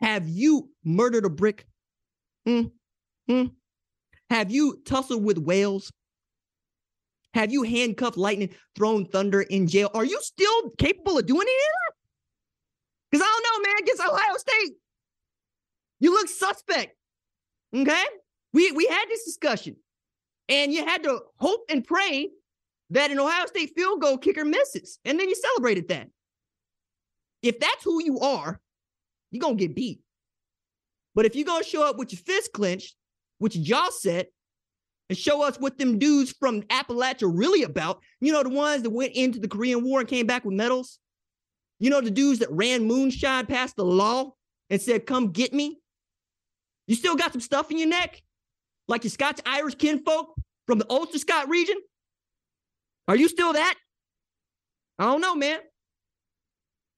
Have 0.00 0.28
you 0.28 0.70
murdered 0.84 1.24
a 1.24 1.30
brick? 1.30 1.66
Hmm? 2.46 2.62
Hmm? 3.28 3.44
Have 4.30 4.50
you 4.50 4.80
tussled 4.84 5.22
with 5.22 5.38
whales? 5.38 5.92
Have 7.38 7.52
you 7.52 7.62
handcuffed 7.62 8.16
lightning, 8.16 8.52
thrown 8.74 9.04
thunder 9.04 9.42
in 9.42 9.68
jail? 9.68 9.92
Are 9.94 10.04
you 10.04 10.18
still 10.20 10.70
capable 10.76 11.18
of 11.18 11.26
doing 11.26 11.42
any 11.42 11.52
of 11.52 11.72
that? 11.72 11.94
Because 13.12 13.24
I 13.24 13.30
don't 13.30 13.62
know, 13.62 13.68
man, 13.68 13.76
against 13.80 14.02
Ohio 14.02 14.36
State, 14.38 14.72
you 16.00 16.10
look 16.10 16.28
suspect. 16.28 16.96
Okay? 17.72 18.04
We 18.52 18.72
we 18.72 18.86
had 18.86 19.04
this 19.08 19.24
discussion. 19.24 19.76
And 20.48 20.72
you 20.72 20.84
had 20.84 21.04
to 21.04 21.20
hope 21.36 21.60
and 21.70 21.86
pray 21.86 22.30
that 22.90 23.12
an 23.12 23.20
Ohio 23.20 23.46
State 23.46 23.70
field 23.76 24.00
goal 24.00 24.18
kicker 24.18 24.44
misses. 24.44 24.98
And 25.04 25.20
then 25.20 25.28
you 25.28 25.36
celebrated 25.36 25.86
that. 25.90 26.08
If 27.42 27.60
that's 27.60 27.84
who 27.84 28.02
you 28.02 28.18
are, 28.18 28.60
you're 29.30 29.42
gonna 29.42 29.54
get 29.54 29.76
beat. 29.76 30.00
But 31.14 31.24
if 31.24 31.36
you're 31.36 31.44
gonna 31.44 31.62
show 31.62 31.88
up 31.88 31.98
with 31.98 32.12
your 32.12 32.20
fist 32.20 32.52
clenched, 32.52 32.96
with 33.38 33.54
your 33.54 33.64
jaw 33.64 33.90
set, 33.90 34.32
and 35.08 35.16
show 35.16 35.42
us 35.42 35.58
what 35.58 35.78
them 35.78 35.98
dudes 35.98 36.34
from 36.38 36.62
Appalachia 36.64 37.30
really 37.32 37.62
about, 37.62 38.00
you 38.20 38.32
know, 38.32 38.42
the 38.42 38.50
ones 38.50 38.82
that 38.82 38.90
went 38.90 39.14
into 39.14 39.38
the 39.38 39.48
Korean 39.48 39.82
War 39.84 40.00
and 40.00 40.08
came 40.08 40.26
back 40.26 40.44
with 40.44 40.54
medals, 40.54 40.98
you 41.78 41.90
know, 41.90 42.00
the 42.00 42.10
dudes 42.10 42.40
that 42.40 42.50
ran 42.50 42.84
moonshine 42.84 43.46
past 43.46 43.76
the 43.76 43.84
law 43.84 44.32
and 44.70 44.80
said, 44.80 45.06
Come 45.06 45.32
get 45.32 45.52
me. 45.52 45.80
You 46.86 46.94
still 46.94 47.16
got 47.16 47.32
some 47.32 47.40
stuff 47.40 47.70
in 47.70 47.78
your 47.78 47.88
neck, 47.88 48.22
like 48.86 49.04
your 49.04 49.10
Scotch 49.10 49.40
Irish 49.46 49.74
kinfolk 49.76 50.34
from 50.66 50.78
the 50.78 50.86
Ulster 50.90 51.18
Scott 51.18 51.48
region? 51.48 51.76
Are 53.08 53.16
you 53.16 53.28
still 53.28 53.54
that? 53.54 53.74
I 54.98 55.04
don't 55.04 55.20
know, 55.20 55.34
man. 55.34 55.60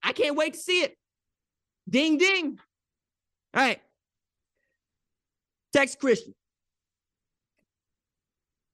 I 0.03 0.13
can't 0.13 0.35
wait 0.35 0.53
to 0.53 0.59
see 0.59 0.81
it. 0.81 0.95
Ding, 1.89 2.17
ding. 2.17 2.59
All 3.53 3.61
right. 3.63 3.81
Text 5.73 5.99
Christian. 5.99 6.33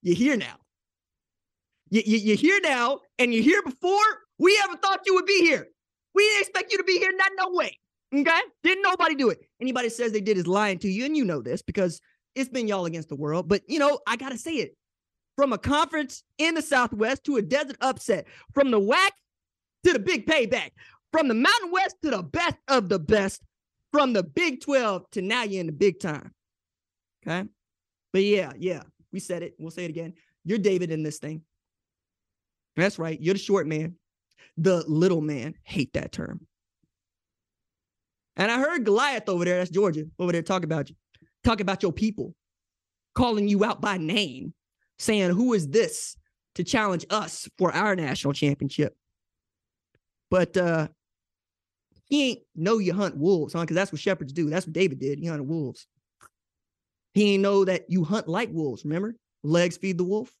You're 0.08 0.16
here 0.16 0.36
now. 0.38 0.56
You, 1.90 2.00
you, 2.06 2.16
you're 2.16 2.36
here 2.36 2.60
now, 2.62 3.00
and 3.18 3.34
you're 3.34 3.42
here 3.42 3.62
before. 3.62 4.00
We 4.38 4.58
ever 4.64 4.74
thought 4.78 5.00
you 5.04 5.14
would 5.16 5.26
be 5.26 5.42
here. 5.42 5.68
We 6.14 6.22
didn't 6.22 6.40
expect 6.40 6.72
you 6.72 6.78
to 6.78 6.84
be 6.84 6.98
here. 6.98 7.12
Not 7.14 7.32
no 7.36 7.50
way. 7.50 7.78
Okay? 8.14 8.40
Didn't 8.62 8.80
nobody 8.80 9.14
do 9.16 9.28
it. 9.28 9.40
Anybody 9.60 9.90
says 9.90 10.12
they 10.12 10.22
did 10.22 10.38
is 10.38 10.46
lying 10.46 10.78
to 10.78 10.88
you, 10.88 11.04
and 11.04 11.14
you 11.14 11.26
know 11.26 11.42
this 11.42 11.60
because 11.60 12.00
it's 12.34 12.48
been 12.48 12.66
y'all 12.66 12.86
against 12.86 13.10
the 13.10 13.16
world. 13.16 13.48
But 13.48 13.60
you 13.68 13.78
know, 13.78 14.00
I 14.06 14.16
gotta 14.16 14.38
say 14.38 14.54
it. 14.54 14.76
From 15.36 15.52
a 15.52 15.58
conference 15.58 16.22
in 16.38 16.54
the 16.54 16.62
Southwest 16.62 17.24
to 17.24 17.36
a 17.36 17.42
desert 17.42 17.76
upset, 17.82 18.26
from 18.54 18.70
the 18.70 18.80
WAC 18.80 19.10
to 19.84 19.92
the 19.92 19.98
big 19.98 20.26
payback, 20.26 20.70
from 21.12 21.28
the 21.28 21.34
Mountain 21.34 21.70
West 21.70 21.96
to 22.02 22.10
the 22.10 22.22
best 22.22 22.56
of 22.68 22.88
the 22.88 22.98
best, 22.98 23.42
from 23.92 24.14
the 24.14 24.22
Big 24.22 24.62
12 24.62 25.04
to 25.10 25.20
now 25.20 25.42
you're 25.42 25.60
in 25.60 25.66
the 25.66 25.72
big 25.72 26.00
time. 26.00 26.32
Okay. 27.26 27.46
But 28.10 28.22
yeah, 28.22 28.52
yeah, 28.56 28.82
we 29.12 29.20
said 29.20 29.42
it. 29.42 29.54
We'll 29.58 29.70
say 29.70 29.84
it 29.84 29.90
again. 29.90 30.14
You're 30.44 30.58
David 30.58 30.90
in 30.90 31.02
this 31.02 31.18
thing. 31.18 31.42
That's 32.76 32.98
right. 32.98 33.20
You're 33.20 33.34
the 33.34 33.40
short 33.40 33.66
man, 33.66 33.96
the 34.56 34.84
little 34.86 35.20
man. 35.20 35.54
Hate 35.64 35.92
that 35.94 36.12
term. 36.12 36.46
And 38.36 38.52
I 38.52 38.58
heard 38.58 38.84
Goliath 38.84 39.28
over 39.28 39.44
there, 39.44 39.58
that's 39.58 39.70
Georgia, 39.70 40.04
over 40.18 40.30
there 40.30 40.42
talking 40.42 40.64
about 40.64 40.88
you, 40.88 40.96
talking 41.42 41.64
about 41.64 41.82
your 41.82 41.92
people, 41.92 42.34
calling 43.14 43.48
you 43.48 43.64
out 43.64 43.80
by 43.80 43.98
name, 43.98 44.54
saying, 44.98 45.30
Who 45.30 45.54
is 45.54 45.68
this 45.68 46.16
to 46.54 46.62
challenge 46.62 47.04
us 47.10 47.48
for 47.58 47.72
our 47.72 47.96
national 47.96 48.32
championship? 48.32 48.96
But 50.30 50.56
uh 50.56 50.88
he 52.08 52.30
ain't 52.30 52.40
know 52.54 52.78
you 52.78 52.94
hunt 52.94 53.16
wolves, 53.16 53.52
huh? 53.52 53.60
Because 53.60 53.74
that's 53.74 53.92
what 53.92 54.00
shepherds 54.00 54.32
do. 54.32 54.48
That's 54.48 54.66
what 54.66 54.72
David 54.72 54.98
did. 54.98 55.18
He 55.18 55.26
hunted 55.26 55.46
wolves. 55.46 55.86
He 57.14 57.34
ain't 57.34 57.42
know 57.42 57.64
that 57.64 57.90
you 57.90 58.04
hunt 58.04 58.28
like 58.28 58.50
wolves. 58.52 58.84
Remember, 58.84 59.14
legs 59.42 59.76
feed 59.76 59.98
the 59.98 60.04
wolf. 60.04 60.32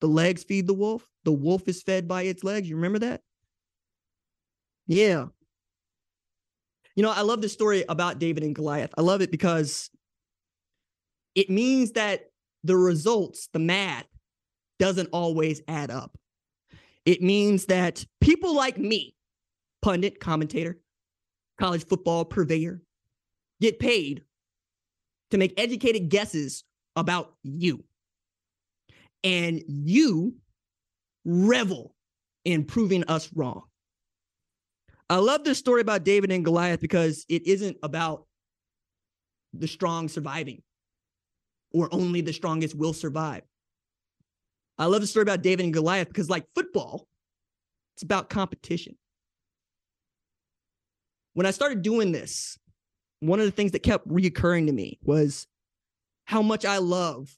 The 0.00 0.08
legs 0.08 0.44
feed 0.44 0.66
the 0.66 0.74
wolf. 0.74 1.06
The 1.24 1.32
wolf 1.32 1.68
is 1.68 1.82
fed 1.82 2.08
by 2.08 2.22
its 2.22 2.42
legs. 2.42 2.68
You 2.68 2.76
remember 2.76 3.00
that? 3.00 3.20
Yeah. 4.86 5.26
You 6.96 7.02
know, 7.02 7.10
I 7.10 7.22
love 7.22 7.40
this 7.40 7.52
story 7.52 7.84
about 7.88 8.18
David 8.18 8.42
and 8.42 8.54
Goliath. 8.54 8.92
I 8.98 9.00
love 9.00 9.22
it 9.22 9.30
because 9.30 9.90
it 11.34 11.48
means 11.48 11.92
that 11.92 12.30
the 12.64 12.76
results, 12.76 13.48
the 13.52 13.58
math, 13.58 14.06
doesn't 14.78 15.08
always 15.12 15.62
add 15.68 15.90
up. 15.90 16.18
It 17.04 17.22
means 17.22 17.66
that 17.66 18.04
people 18.20 18.54
like 18.54 18.78
me, 18.78 19.14
pundit, 19.80 20.20
commentator, 20.20 20.78
college 21.58 21.86
football 21.86 22.24
purveyor, 22.24 22.82
get 23.60 23.78
paid 23.78 24.24
to 25.32 25.38
make 25.38 25.58
educated 25.58 26.10
guesses 26.10 26.62
about 26.94 27.34
you. 27.42 27.84
And 29.24 29.62
you 29.66 30.36
revel 31.24 31.94
in 32.44 32.64
proving 32.64 33.04
us 33.04 33.30
wrong. 33.34 33.62
I 35.08 35.16
love 35.16 35.44
this 35.44 35.58
story 35.58 35.80
about 35.80 36.04
David 36.04 36.30
and 36.32 36.44
Goliath 36.44 36.80
because 36.80 37.24
it 37.28 37.46
isn't 37.46 37.78
about 37.82 38.26
the 39.54 39.68
strong 39.68 40.08
surviving 40.08 40.62
or 41.72 41.88
only 41.92 42.20
the 42.20 42.32
strongest 42.32 42.74
will 42.74 42.92
survive. 42.92 43.42
I 44.78 44.86
love 44.86 45.00
the 45.00 45.06
story 45.06 45.22
about 45.22 45.42
David 45.42 45.64
and 45.64 45.74
Goliath 45.74 46.08
because, 46.08 46.28
like 46.28 46.44
football, 46.54 47.06
it's 47.94 48.02
about 48.02 48.28
competition. 48.28 48.96
When 51.34 51.46
I 51.46 51.50
started 51.52 51.82
doing 51.82 52.12
this, 52.12 52.58
one 53.22 53.38
of 53.38 53.46
the 53.46 53.52
things 53.52 53.70
that 53.70 53.84
kept 53.84 54.08
reoccurring 54.08 54.66
to 54.66 54.72
me 54.72 54.98
was 55.04 55.46
how 56.24 56.42
much 56.42 56.64
I 56.64 56.78
love 56.78 57.32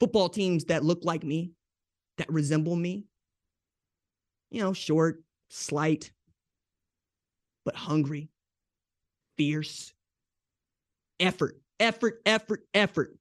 football 0.00 0.28
teams 0.28 0.64
that 0.64 0.84
look 0.84 1.04
like 1.04 1.22
me, 1.22 1.52
that 2.18 2.28
resemble 2.28 2.74
me. 2.74 3.04
You 4.50 4.62
know, 4.62 4.72
short, 4.72 5.22
slight, 5.48 6.10
but 7.64 7.76
hungry, 7.76 8.30
fierce, 9.38 9.94
effort, 11.20 11.60
effort, 11.78 12.20
effort, 12.26 12.64
effort. 12.74 13.16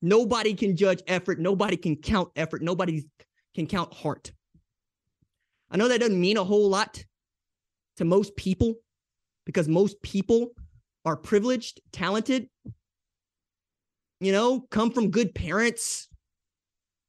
Nobody 0.00 0.54
can 0.54 0.76
judge 0.76 1.02
effort. 1.06 1.38
Nobody 1.38 1.76
can 1.76 1.94
count 1.94 2.30
effort. 2.34 2.62
Nobody 2.62 3.04
can 3.54 3.68
count 3.68 3.94
heart. 3.94 4.32
I 5.70 5.76
know 5.76 5.86
that 5.86 6.00
doesn't 6.00 6.20
mean 6.20 6.36
a 6.36 6.42
whole 6.42 6.68
lot 6.68 7.04
to 7.98 8.04
most 8.04 8.34
people 8.34 8.74
because 9.46 9.68
most 9.68 10.00
people 10.02 10.50
are 11.04 11.16
privileged, 11.16 11.80
talented, 11.92 12.48
you 14.20 14.32
know, 14.32 14.60
come 14.70 14.90
from 14.90 15.10
good 15.10 15.34
parents, 15.34 16.08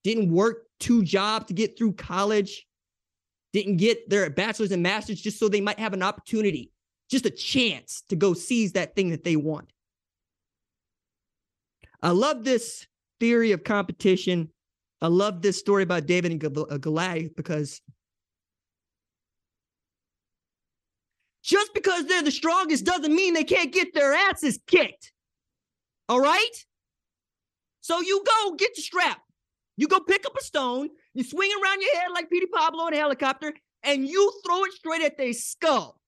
didn't 0.03 0.31
work 0.31 0.65
two 0.79 1.03
jobs 1.03 1.45
to 1.45 1.53
get 1.53 1.77
through 1.77 1.93
college, 1.93 2.65
didn't 3.53 3.77
get 3.77 4.09
their 4.09 4.29
bachelor's 4.29 4.71
and 4.71 4.81
master's 4.81 5.21
just 5.21 5.39
so 5.39 5.47
they 5.47 5.61
might 5.61 5.79
have 5.79 5.93
an 5.93 6.01
opportunity, 6.01 6.71
just 7.09 7.25
a 7.25 7.29
chance 7.29 8.03
to 8.09 8.15
go 8.15 8.33
seize 8.33 8.73
that 8.73 8.95
thing 8.95 9.11
that 9.11 9.23
they 9.23 9.35
want. 9.35 9.71
I 12.01 12.09
love 12.09 12.43
this 12.43 12.87
theory 13.19 13.51
of 13.51 13.63
competition. 13.63 14.49
I 15.01 15.07
love 15.07 15.41
this 15.41 15.57
story 15.57 15.83
about 15.83 16.07
David 16.07 16.31
and 16.31 16.57
uh, 16.57 16.77
Goliath 16.77 17.35
because 17.35 17.79
just 21.43 21.73
because 21.73 22.05
they're 22.05 22.23
the 22.23 22.31
strongest 22.31 22.85
doesn't 22.85 23.13
mean 23.13 23.33
they 23.33 23.43
can't 23.43 23.73
get 23.73 23.93
their 23.93 24.13
asses 24.13 24.59
kicked. 24.65 25.11
All 26.07 26.21
right? 26.21 26.65
So 27.81 27.99
you 28.01 28.23
go 28.25 28.55
get 28.55 28.77
your 28.77 28.83
strap. 28.83 29.19
You 29.75 29.87
go 29.87 29.99
pick 29.99 30.25
up 30.25 30.37
a 30.39 30.43
stone, 30.43 30.89
you 31.13 31.23
swing 31.23 31.49
it 31.51 31.61
around 31.61 31.81
your 31.81 31.95
head 31.99 32.11
like 32.13 32.29
Petey 32.29 32.45
Pablo 32.45 32.87
in 32.87 32.93
a 32.93 32.97
helicopter, 32.97 33.53
and 33.83 34.07
you 34.07 34.31
throw 34.45 34.63
it 34.63 34.73
straight 34.73 35.01
at 35.01 35.17
their 35.17 35.33
skull. 35.33 35.99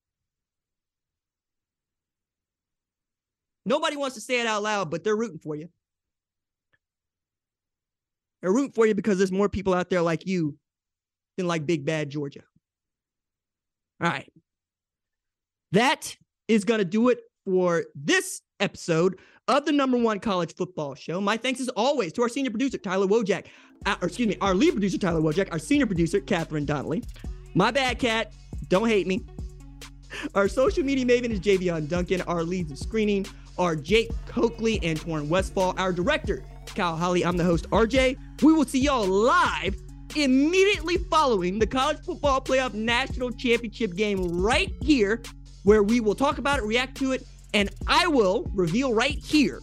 Nobody 3.65 3.97
wants 3.97 4.15
to 4.15 4.21
say 4.21 4.39
it 4.39 4.45
out 4.45 4.61
loud, 4.61 4.91
but 4.91 5.03
they're 5.03 5.15
rooting 5.15 5.39
for 5.39 5.55
you. 5.55 5.69
They're 8.41 8.53
rooting 8.53 8.73
for 8.73 8.85
you 8.85 8.93
because 8.93 9.17
there's 9.17 9.31
more 9.31 9.49
people 9.49 9.73
out 9.73 9.89
there 9.89 10.03
like 10.03 10.27
you 10.27 10.55
than 11.35 11.47
like 11.47 11.65
Big 11.65 11.83
Bad 11.83 12.11
Georgia. 12.11 12.43
All 13.99 14.09
right. 14.09 14.31
That 15.75 16.15
is 16.47 16.63
going 16.63 16.77
to 16.77 16.85
do 16.85 17.09
it 17.09 17.19
for 17.43 17.83
this 17.95 18.41
episode 18.61 19.19
of 19.49 19.65
the 19.65 19.73
number 19.73 19.97
one 19.97 20.21
college 20.21 20.55
football 20.55 20.95
show. 20.95 21.19
My 21.19 21.35
thanks 21.35 21.59
as 21.59 21.67
always 21.67 22.13
to 22.13 22.21
our 22.21 22.29
senior 22.29 22.49
producer, 22.49 22.77
Tyler 22.77 23.07
Wojak, 23.07 23.47
uh, 23.85 23.97
or 24.01 24.07
excuse 24.07 24.29
me, 24.29 24.37
our 24.39 24.55
lead 24.55 24.71
producer, 24.71 24.97
Tyler 24.97 25.19
Wojak, 25.19 25.49
our 25.51 25.59
senior 25.59 25.85
producer, 25.85 26.21
Catherine 26.21 26.63
Donnelly. 26.63 27.03
My 27.55 27.71
bad, 27.71 27.99
Cat. 27.99 28.31
Don't 28.69 28.87
hate 28.87 29.05
me. 29.05 29.25
Our 30.33 30.47
social 30.47 30.81
media 30.81 31.03
maven 31.03 31.31
is 31.31 31.41
Javion 31.41 31.89
Duncan. 31.89 32.21
Our 32.21 32.43
leads 32.43 32.71
of 32.71 32.79
screening 32.79 33.25
are 33.57 33.75
Jake 33.75 34.11
Coakley 34.27 34.79
and 34.81 34.97
Torrin 34.97 35.27
Westfall. 35.27 35.73
Our 35.77 35.91
director, 35.91 36.45
Kyle 36.67 36.95
Holly. 36.95 37.25
I'm 37.25 37.35
the 37.35 37.43
host, 37.43 37.69
RJ. 37.71 38.17
We 38.43 38.53
will 38.53 38.63
see 38.63 38.79
y'all 38.79 39.05
live 39.05 39.75
immediately 40.15 40.99
following 41.09 41.59
the 41.59 41.67
college 41.67 41.97
football 41.99 42.39
playoff 42.39 42.73
national 42.73 43.31
championship 43.31 43.93
game 43.95 44.41
right 44.41 44.71
here, 44.81 45.21
where 45.65 45.83
we 45.83 45.99
will 45.99 46.15
talk 46.15 46.37
about 46.37 46.59
it, 46.59 46.63
react 46.63 46.95
to 46.95 47.11
it, 47.11 47.27
and 47.53 47.69
I 47.87 48.07
will 48.07 48.49
reveal 48.53 48.93
right 48.93 49.17
here 49.17 49.61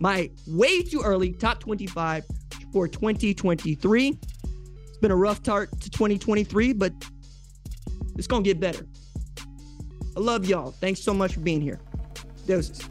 my 0.00 0.30
way 0.46 0.82
too 0.82 1.02
early 1.02 1.32
top 1.32 1.58
25 1.58 2.24
for 2.72 2.88
2023. 2.88 4.08
It's 4.08 4.98
been 4.98 5.10
a 5.10 5.16
rough 5.16 5.38
start 5.38 5.70
to 5.80 5.90
2023, 5.90 6.72
but 6.72 6.92
it's 8.16 8.26
going 8.26 8.44
to 8.44 8.48
get 8.48 8.60
better. 8.60 8.86
I 10.16 10.20
love 10.20 10.46
y'all. 10.46 10.70
Thanks 10.70 11.00
so 11.00 11.12
much 11.12 11.34
for 11.34 11.40
being 11.40 11.60
here. 11.60 11.80
Doses. 12.46 12.88